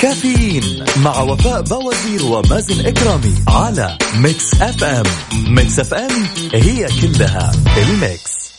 كافيين 0.00 0.84
مع 0.96 1.20
وفاء 1.20 1.62
بوازير 1.62 2.24
ومازن 2.24 2.86
إكرامي 2.86 3.34
على 3.48 3.98
Mix 4.16 4.54
FM. 4.54 5.02
Mix 5.48 5.80
FM 5.80 6.26
هي 6.54 6.88
كلها 7.02 7.52
الميكس. 7.76 8.50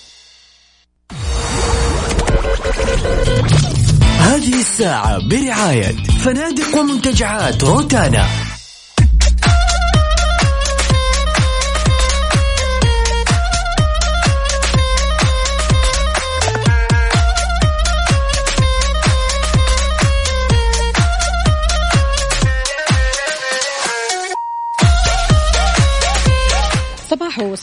هذه 4.20 4.60
الساعة 4.60 5.28
برعاية 5.28 5.96
فنادق 6.24 6.80
ومنتجعات 6.80 7.64
روتانا. 7.64 8.51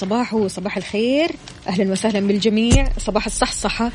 صباحو 0.09 0.49
صباح 0.49 0.77
الخير. 0.77 1.31
أهلا 1.69 1.93
وسهلا 1.93 2.21
بالجميع. 2.21 2.89
صباح 2.99 3.27
الصحصحة. 3.27 3.93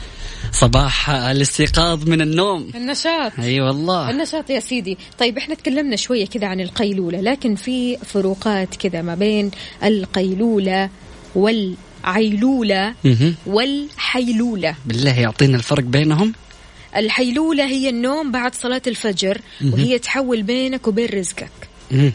صباح 0.51 1.09
الاستيقاظ 1.09 2.09
من 2.09 2.21
النوم. 2.21 2.71
النشاط. 2.75 3.31
أي 3.39 3.61
والله. 3.61 4.09
النشاط 4.09 4.49
يا 4.49 4.59
سيدي. 4.59 4.97
طيب 5.19 5.37
إحنا 5.37 5.55
تكلمنا 5.55 5.95
شوية 5.95 6.25
كذا 6.25 6.47
عن 6.47 6.61
القيلولة 6.61 7.21
لكن 7.21 7.55
في 7.55 7.97
فروقات 7.97 8.75
كذا 8.75 9.01
ما 9.01 9.15
بين 9.15 9.51
القيلولة 9.83 10.89
والعيلولة. 11.35 12.93
والحيلولة. 13.45 14.75
بالله 14.85 15.19
يعطينا 15.19 15.57
الفرق 15.57 15.83
بينهم. 15.83 16.33
الحيلولة 16.95 17.65
هي 17.65 17.89
النوم 17.89 18.31
بعد 18.31 18.55
صلاة 18.55 18.81
الفجر. 18.87 19.41
وهي 19.65 19.99
تحول 19.99 20.43
بينك 20.43 20.87
وبين 20.87 21.09
رزقك. 21.09 21.51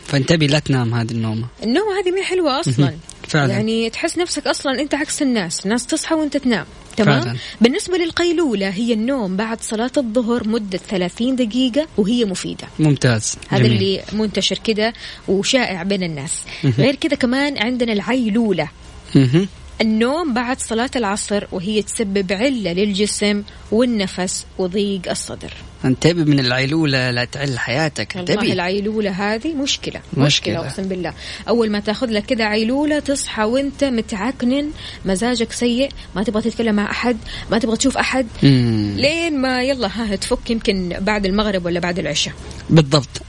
فانتبه 0.07 0.47
لا 0.47 0.59
تنام 0.59 0.95
هذه 0.95 1.11
النومة. 1.11 1.47
النوم 1.63 1.87
هذه 1.99 2.11
مي 2.11 2.23
حلوة 2.23 2.61
أصلا. 2.61 2.87
مهم. 2.87 2.99
فعلا. 3.29 3.53
يعني 3.53 3.91
تحس 3.91 4.19
نفسك 4.19 4.47
أصلا 4.47 4.81
أنت 4.81 4.95
عكس 4.95 5.23
الناس 5.23 5.65
الناس 5.65 5.87
تصحى 5.87 6.15
وأنت 6.15 6.37
تنام 6.37 6.67
تمام 6.97 7.21
فعلا. 7.21 7.37
بالنسبة 7.61 7.97
للقيلولة 7.99 8.69
هي 8.69 8.93
النوم 8.93 9.37
بعد 9.37 9.61
صلاة 9.61 9.91
الظهر 9.97 10.49
مدة 10.49 10.79
30 10.79 11.37
دقيقة 11.37 11.87
وهي 11.97 12.25
مفيدة 12.25 12.69
ممتاز 12.79 13.37
هذا 13.49 13.63
جميل. 13.63 13.73
اللي 13.73 14.03
منتشر 14.13 14.59
كده 14.65 14.93
وشائع 15.29 15.83
بين 15.83 16.03
الناس 16.03 16.43
مهم. 16.65 16.75
غير 16.79 16.95
كده 16.95 17.17
كمان 17.17 17.59
عندنا 17.59 17.93
العيلولة 17.93 18.69
مهم. 19.15 19.49
النوم 19.81 20.35
بعد 20.35 20.61
صلاة 20.61 20.91
العصر 20.97 21.45
وهي 21.53 21.83
تسبب 21.83 22.33
علة 22.33 22.73
للجسم 22.73 23.43
والنفس 23.73 24.47
وضيق 24.59 25.11
الصدر 25.11 25.53
انتبه 25.85 26.25
من 26.25 26.41
العيلولة 26.41 27.11
لا 27.11 27.25
تعل 27.25 27.59
حياتك 27.59 28.17
انتبه. 28.17 28.53
العيلولة 28.53 29.11
هذه 29.11 29.55
مشكلة 29.55 30.01
مشكلة. 30.17 30.59
أقسم 30.59 30.83
بالله. 30.83 31.13
أول 31.49 31.71
ما 31.71 31.81
تاخذ 31.81 32.07
لك 32.07 32.25
كذا 32.25 32.45
عيلولة 32.45 32.99
تصحى 32.99 33.43
وأنت 33.43 33.85
متعكنن 33.85 34.71
مزاجك 35.05 35.53
سيء 35.53 35.89
ما 36.17 36.23
تبغى 36.23 36.43
تتكلم 36.43 36.75
مع 36.75 36.91
أحد 36.91 37.17
ما 37.51 37.59
تبغى 37.59 37.77
تشوف 37.77 37.99
أحد. 37.99 38.27
مم. 38.43 38.95
لين 38.97 39.39
ما 39.41 39.63
يلا 39.63 39.89
ها 39.95 40.17
تفك 40.17 40.51
يمكن 40.51 40.97
بعد 41.01 41.27
المغرب 41.27 41.67
ولا 41.67 41.81
بعد 41.81 41.99
العشاء. 41.99 42.35
بالضبط. 42.71 43.23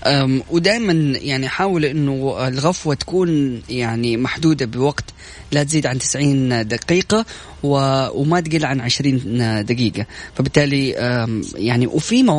ودائما 0.50 0.94
يعني 1.18 1.48
حاول 1.48 1.86
إنه 1.86 2.48
الغفوة 2.48 2.96
تكون 2.96 3.62
يعني 3.70 4.18
محدودة 4.18 4.66
بوقت 4.66 5.06
لا 5.52 5.64
تزيد 5.64 5.86
عن 5.86 6.00
90 6.00 6.68
دقيقة 6.68 7.26
و... 7.64 7.70
وما 8.22 8.40
تقل 8.40 8.66
عن 8.66 8.82
20 8.82 9.66
دقيقة. 9.66 10.06
فبالتالي 10.36 10.90
يعني 11.56 11.88
وفي 11.88 12.24
مواقع 12.24 12.39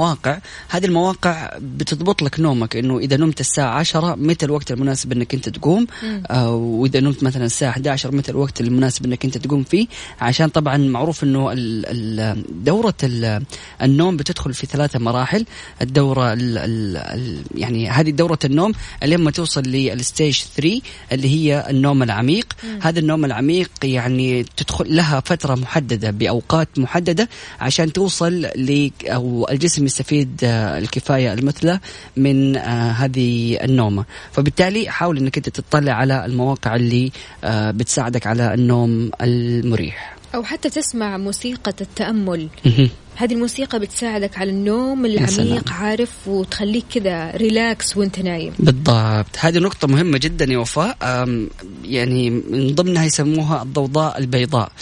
هذه 0.69 0.85
المواقع 0.85 1.51
بتضبط 1.61 2.23
لك 2.23 2.41
نومك 2.41 2.77
إنه 2.77 2.99
إذا 2.99 3.17
نمت 3.17 3.41
الساعة 3.41 3.79
10 3.79 4.15
متى 4.15 4.47
الوقت 4.47 4.71
المناسب 4.73 5.13
إنك 5.13 5.35
أنت 5.35 5.49
تقوم؟ 5.49 5.87
مم. 6.03 6.23
آه، 6.31 6.55
وإذا 6.55 7.01
نمت 7.01 7.23
مثلا 7.23 7.45
الساعة 7.45 7.71
11 7.71 8.15
متى 8.15 8.31
الوقت 8.31 8.61
المناسب 8.61 9.05
إنك 9.05 9.25
أنت 9.25 9.39
تقوم 9.39 9.63
فيه؟ 9.65 9.87
عشان 10.21 10.49
طبعا 10.49 10.77
معروف 10.77 11.25
إنه 11.25 11.55
دورة 12.65 12.95
ال- 13.03 13.43
النوم 13.83 14.17
بتدخل 14.17 14.55
في 14.55 14.67
ثلاثة 14.67 14.99
مراحل. 14.99 15.47
الدورة 15.83 16.33
ال 16.33 16.59
ال 16.59 16.97
ال 16.97 17.43
يعني 17.55 17.89
هذه 17.91 18.11
دورة 18.11 18.39
النوم 18.45 18.73
لما 19.05 19.31
توصل 19.31 19.63
للستيج 19.63 20.41
3 20.57 20.81
اللي 21.13 21.29
هي 21.29 21.67
النوم 21.71 22.03
العميق. 22.03 22.47
هذا 22.81 22.99
النوم 22.99 23.25
العميق 23.25 23.71
يعني 23.83 24.45
تدخل 24.57 24.97
لها 24.97 25.21
فترة 25.21 25.55
محددة 25.55 26.11
بأوقات 26.11 26.69
محددة 26.79 27.29
عشان 27.61 27.93
توصل 27.93 28.33
ل 28.43 28.91
أو 29.05 29.47
الجسم 29.51 29.85
يستفيد 29.91 30.41
آه، 30.45 30.79
الكفاية 30.79 31.33
المثلى 31.33 31.81
من 32.17 32.57
آه، 32.57 32.91
هذه 32.91 33.59
النومة. 33.65 34.05
فبالتالي 34.33 34.91
حاول 34.91 35.19
إنك 35.19 35.37
أنت 35.37 35.49
تطلع 35.49 35.93
على 35.93 36.25
المواقع 36.25 36.77
اللي 36.77 37.13
آه، 37.45 37.71
بتساعدك 37.71 38.27
على 38.27 38.55
النوم 38.55 39.11
المريح. 39.23 40.20
أو 40.35 40.43
حتى 40.43 40.71
تسمع 40.71 41.19
موسيقى 41.19 41.75
التأمل. 41.81 42.49
هذه 43.17 43.35
الموسيقى 43.35 43.79
بتساعدك 43.81 44.39
على 44.39 44.51
النوم. 44.51 45.07
العميق 45.07 45.73
عارف 45.73 46.11
وتخليك 46.27 46.85
كذا 46.95 47.31
ريلاكس 47.31 47.97
وانت 47.97 48.19
نايم. 48.19 48.53
بالضبط. 48.59 49.27
هذه 49.39 49.59
نقطة 49.59 49.89
مهمة 49.89 50.19
جدا 50.19 50.45
يا 50.45 50.59
وفاء. 50.59 50.97
يعني 51.85 52.31
من 52.31 52.75
ضمنها 52.75 53.05
يسموها 53.05 53.63
الضوضاء 53.63 54.19
البيضاء. 54.19 54.73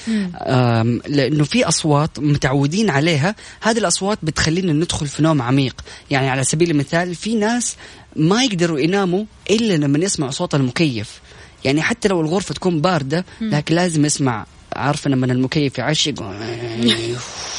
لأنه 1.07 1.45
في 1.45 1.65
أصوات 1.69 2.19
متعودين 2.19 2.91
عليها. 2.91 3.35
هذه 3.61 3.79
الأصوات 3.79 4.19
بتخلينا 4.23 4.73
ندخل 4.73 5.07
في 5.07 5.23
نوم 5.23 5.43
عميق. 5.43 5.75
يعني 6.11 6.29
على 6.29 6.45
سبيل 6.45 6.71
المثال 6.71 7.15
في 7.15 7.35
ناس 7.35 7.77
ما 8.17 8.45
يقدروا 8.45 8.79
يناموا 8.81 9.25
إلا 9.51 9.75
لما 9.75 9.99
يسمعوا 9.99 10.31
صوت 10.31 10.55
المكيف 10.55 11.21
يعني 11.65 11.83
حتى 11.83 12.09
لو 12.09 12.21
الغرفة 12.21 12.55
تكون 12.55 12.81
باردة. 12.81 13.25
لكن 13.41 13.75
لازم 13.75 14.05
يسمع 14.05 14.47
عارفة 14.79 15.11
لما 15.11 15.27
المكيف 15.27 15.79
يعشق. 15.79 16.23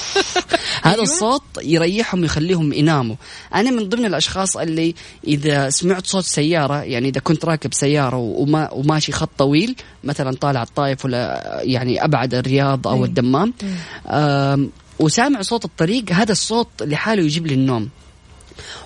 هذا 0.83 1.01
الصوت 1.01 1.43
يريحهم 1.63 2.23
يخليهم 2.23 2.73
يناموا. 2.73 3.15
أنا 3.55 3.71
من 3.71 3.89
ضمن 3.89 4.05
الأشخاص 4.05 4.57
اللي 4.57 4.95
إذا 5.27 5.69
سمعت 5.69 6.07
صوت 6.07 6.23
سيارة 6.23 6.81
يعني 6.83 7.09
إذا 7.09 7.19
كنت 7.19 7.45
راكب 7.45 7.73
سيارة 7.73 8.17
وما 8.17 8.71
وماشي 8.73 9.11
خط 9.11 9.29
طويل 9.37 9.75
مثلا 10.03 10.35
طالع 10.35 10.63
الطايف 10.63 11.05
ولا 11.05 11.59
يعني 11.63 12.03
أبعد 12.03 12.33
الرياض 12.33 12.87
أو 12.87 13.03
أي. 13.03 13.09
الدمام 13.09 13.53
آم، 14.07 14.69
وسامع 14.99 15.41
صوت 15.41 15.65
الطريق 15.65 16.11
هذا 16.11 16.31
الصوت 16.31 16.67
لحاله 16.81 17.23
يجيب 17.23 17.47
لي 17.47 17.53
النوم. 17.53 17.89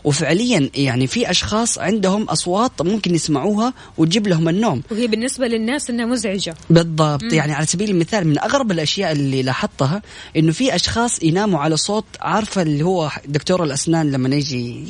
وفعليا 0.04 0.70
يعني 0.76 1.08
في 1.08 1.32
أشخاص 1.32 1.78
عندهم 1.78 2.24
أصوات 2.24 2.82
ممكن 2.82 3.16
يسمعوها 3.16 3.74
وتجيب 3.98 4.28
لهم 4.28 4.50
النوم. 4.50 4.82
وهي 4.92 5.08
بالنسبة 5.08 5.48
للناس 5.48 5.90
إنها 5.90 6.06
مزعجة. 6.06 6.56
بالضبط. 6.70 7.24
مم. 7.24 7.30
يعني 7.34 7.54
على 7.54 7.66
سبيل 7.66 7.90
المثال 7.90 8.28
من 8.28 8.40
أغرب 8.40 8.72
الأشياء 8.72 9.12
اللي 9.12 9.44
لاحظتها 9.44 10.02
إنه 10.38 10.52
في 10.52 10.76
أشخاص 10.76 11.24
يناموا 11.24 11.60
على 11.60 11.78
صوت 11.78 12.06
عارفة 12.22 12.62
اللي 12.62 12.86
هو 12.86 13.12
دكتور 13.26 13.64
الأسنان 13.64 14.12
لما 14.12 14.36
يجي 14.36 14.84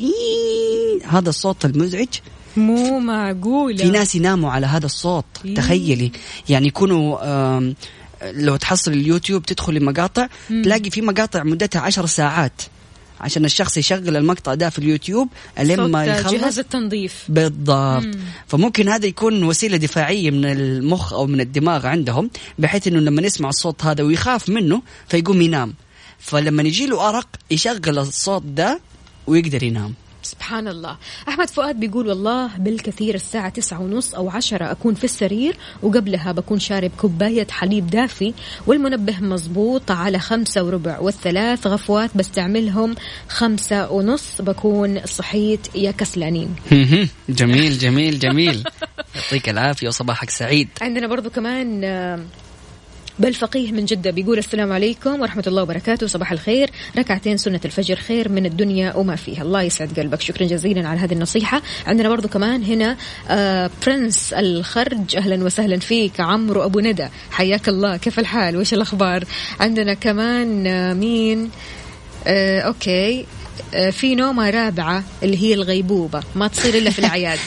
هذا 1.14 1.28
الصوت 1.28 1.64
المزعج؟ 1.64 2.08
مو 2.56 2.98
معقولة. 2.98 3.76
في 3.76 3.90
ناس 3.90 4.14
يناموا 4.14 4.50
على 4.50 4.66
هذا 4.66 4.86
الصوت 4.86 5.24
إيه. 5.44 5.54
تخيلي. 5.54 6.12
يعني 6.48 6.66
يكونوا 6.66 7.18
لو 8.32 8.56
تحصل 8.56 8.92
اليوتيوب 8.92 9.42
تدخل 9.42 9.74
لمقاطع 9.74 10.28
مم. 10.50 10.62
تلاقي 10.62 10.90
في 10.90 11.00
مقاطع 11.00 11.42
مدتها 11.42 11.80
عشر 11.80 12.06
ساعات. 12.06 12.62
عشان 13.20 13.44
الشخص 13.44 13.76
يشغل 13.76 14.16
المقطع 14.16 14.54
ده 14.54 14.70
في 14.70 14.78
اليوتيوب 14.78 15.28
لما 15.58 16.04
يخلص. 16.04 16.32
جهاز 16.32 16.58
التنظيف. 16.58 17.24
بالضبط. 17.28 18.04
مم. 18.04 18.12
فممكن 18.46 18.88
هذا 18.88 19.06
يكون 19.06 19.42
وسيلة 19.44 19.76
دفاعية 19.76 20.30
من 20.30 20.44
المخ 20.44 21.12
أو 21.12 21.26
من 21.26 21.40
الدماغ 21.40 21.86
عندهم 21.86 22.30
بحيث 22.58 22.86
إنه 22.86 22.98
لما 23.00 23.22
يسمع 23.22 23.48
الصوت 23.48 23.84
هذا 23.84 24.04
ويخاف 24.04 24.48
منه 24.48 24.82
فيقوم 25.08 25.42
ينام. 25.42 25.74
فلما 26.18 26.62
يجي 26.62 26.86
له 26.86 27.08
أرق 27.08 27.28
يشغل 27.50 27.98
الصوت 27.98 28.42
ده 28.42 28.80
ويقدر 29.26 29.62
ينام. 29.62 29.94
سبحان 30.24 30.68
الله. 30.68 30.96
أحمد 31.28 31.50
فؤاد 31.50 31.80
بيقول 31.80 32.08
والله 32.08 32.50
بالكثير 32.58 33.14
الساعة 33.14 33.48
تسعة 33.48 33.80
ونص 33.80 34.14
أو 34.14 34.30
عشرة 34.30 34.70
أكون 34.70 34.94
في 34.94 35.04
السرير 35.04 35.56
وقبلها 35.82 36.32
بكون 36.32 36.58
شارب 36.58 36.90
كوباية 36.96 37.46
حليب 37.50 37.86
دافي 37.86 38.34
والمنبه 38.66 39.20
مزبوط 39.20 39.90
على 39.90 40.18
خمسة 40.18 40.62
وربع 40.62 40.98
والثلاث 40.98 41.66
غفوات 41.66 42.10
بستعملهم 42.16 42.94
خمسة 43.28 43.90
ونص 43.90 44.40
بكون 44.40 45.06
صحيت 45.06 45.74
يا 45.74 45.90
كسلانين. 45.90 46.56
جميل 47.28 47.78
جميل 47.78 48.18
جميل. 48.18 48.64
يعطيك 49.14 49.48
العافية 49.48 49.88
وصباحك 49.88 50.30
سعيد. 50.30 50.68
عندنا 50.82 51.06
برضو 51.06 51.30
كمان 51.30 51.84
آه، 53.20 53.22
بالفقيه 53.22 53.72
من 53.72 53.84
جدة 53.84 54.10
بيقول 54.10 54.38
السلام 54.38 54.72
عليكم 54.72 55.20
ورحمة 55.20 55.44
الله 55.46 55.62
وبركاته 55.62 56.06
صباح 56.06 56.32
الخير. 56.32 56.70
ركعتين 56.98 57.36
سنة 57.36 57.60
الفجر 57.64 57.96
خير 57.96 58.28
من 58.28 58.46
الدنيا 58.46 58.96
وما 58.96 59.16
فيها. 59.16 59.42
الله 59.42 59.62
يسعد 59.62 60.00
قلبك. 60.00 60.20
شكرا 60.20 60.46
جزيلا 60.46 60.88
على 60.88 61.00
هذه 61.00 61.12
النصيحة. 61.12 61.62
عندنا 61.86 62.08
برضو 62.08 62.28
كمان 62.28 62.64
هنا 62.64 62.96
آه 63.28 63.70
برنس 63.86 64.32
الخرج. 64.32 65.16
أهلا 65.16 65.44
وسهلا 65.44 65.78
فيك. 65.78 66.20
عمرو 66.20 66.64
أبو 66.64 66.80
ندى. 66.80 67.08
حياك 67.30 67.68
الله. 67.68 67.96
كيف 67.96 68.18
الحال؟ 68.18 68.56
وش 68.56 68.74
الأخبار؟ 68.74 69.24
عندنا 69.60 69.94
كمان 69.94 70.66
آه 70.66 70.94
مين؟ 70.94 71.50
آه 72.26 72.60
أوكي. 72.60 73.20
آه 73.20 73.24
في 73.90 74.14
نومة 74.14 74.50
رابعة 74.50 75.04
اللي 75.22 75.42
هي 75.42 75.54
الغيبوبة. 75.54 76.22
ما 76.34 76.48
تصير 76.48 76.74
إلا 76.74 76.90
في 76.90 76.98
الأعياد. 76.98 77.38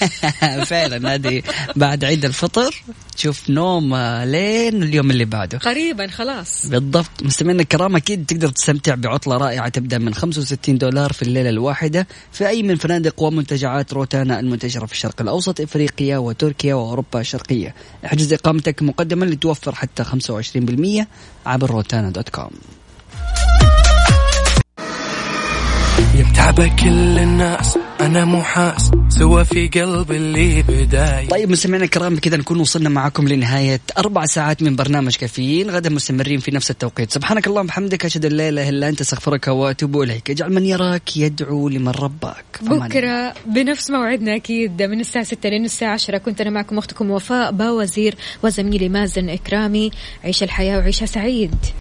فعلا 0.70 1.14
هذه 1.14 1.42
بعد 1.76 2.04
عيد 2.04 2.24
الفطر. 2.24 2.82
تشوف 3.16 3.50
نوم 3.50 3.94
آه، 3.94 4.24
لين 4.24 4.82
اليوم 4.82 5.10
اللي 5.10 5.24
بعده. 5.24 5.58
قريبا 5.58 6.06
خلاص. 6.06 6.66
بالضبط. 6.66 7.10
مستمعينا 7.22 7.62
الكرام 7.62 7.96
أكيد 7.96 8.26
تقدر 8.26 8.48
تستمتع 8.48 8.94
بعطلة 8.94 9.36
رائعة 9.36 9.68
تبدأ 9.68 9.98
من 9.98 10.14
65 10.14 10.78
دولار 10.78 11.12
في 11.12 11.22
الليلة 11.22 11.50
الواحدة 11.50 12.06
في 12.32 12.48
أي 12.48 12.62
من 12.62 12.76
فنادق 12.76 13.22
ومنتجعات 13.22 13.92
روتانا 13.92 14.40
المنتشرة 14.40 14.86
في 14.86 14.92
الشرق 14.92 15.20
الأوسط 15.20 15.60
إفريقيا 15.60 16.18
وتركيا 16.18 16.74
وأوروبا 16.74 17.20
الشرقية. 17.20 17.74
احجز 18.06 18.32
إقامتك 18.32 18.82
مقدما 18.82 19.24
لتوفر 19.24 19.74
حتى 19.74 20.04
25% 20.04 21.06
عبر 21.46 21.70
روتانا 21.70 22.10
dot 22.10 22.28
com. 22.28 22.50
يتعبى 26.40 26.70
كل 26.70 27.18
الناس. 27.18 27.78
أنا 28.00 28.24
مو 28.24 28.42
حاس. 28.42 28.90
سوى 29.08 29.44
في 29.44 29.68
قلب 29.68 30.12
اللي 30.12 30.62
بداية. 30.62 31.28
طيب 31.28 31.50
مستمعينا 31.50 31.84
الكرام 31.84 32.14
بكذا 32.14 32.36
نكون 32.36 32.60
وصلنا 32.60 32.88
معكم 32.88 33.28
لنهاية 33.28 33.80
أربع 33.98 34.26
ساعات 34.26 34.62
من 34.62 34.76
برنامج 34.76 35.16
كافيين. 35.16 35.70
غدا 35.70 35.90
مستمرين 35.90 36.40
في 36.40 36.50
نفس 36.50 36.70
التوقيت. 36.70 37.10
سبحانك 37.12 37.46
اللهم 37.46 37.64
وبحمدك 37.64 38.04
أشهد 38.04 38.24
أن 38.24 38.32
لا 38.32 38.48
إله 38.48 38.68
إلا 38.68 38.88
أنت 38.88 39.00
أستغفرك 39.00 39.48
وأتوب 39.48 40.00
إليك. 40.00 40.30
اجعل 40.30 40.52
من 40.52 40.66
يراك 40.66 41.16
يدعو 41.16 41.68
لمن 41.68 41.88
رباك. 41.88 42.44
بكرة 42.62 43.34
بنفس 43.46 43.90
موعدنا 43.90 44.36
أكيد 44.36 44.82
من 44.82 45.00
الساعة 45.00 45.24
6 45.24 45.48
لين 45.48 45.64
الساعة 45.64 45.92
10 45.92 46.18
كنت 46.18 46.40
أنا 46.40 46.50
معكم 46.50 46.78
أختكم 46.78 47.10
وفاء 47.10 47.52
باوزير 47.52 48.14
وزميلي 48.42 48.88
مازن 48.88 49.28
إكرامي. 49.28 49.90
عيش 50.24 50.42
الحياة 50.42 50.78
وعيشها 50.78 51.06
سعيد. 51.06 51.54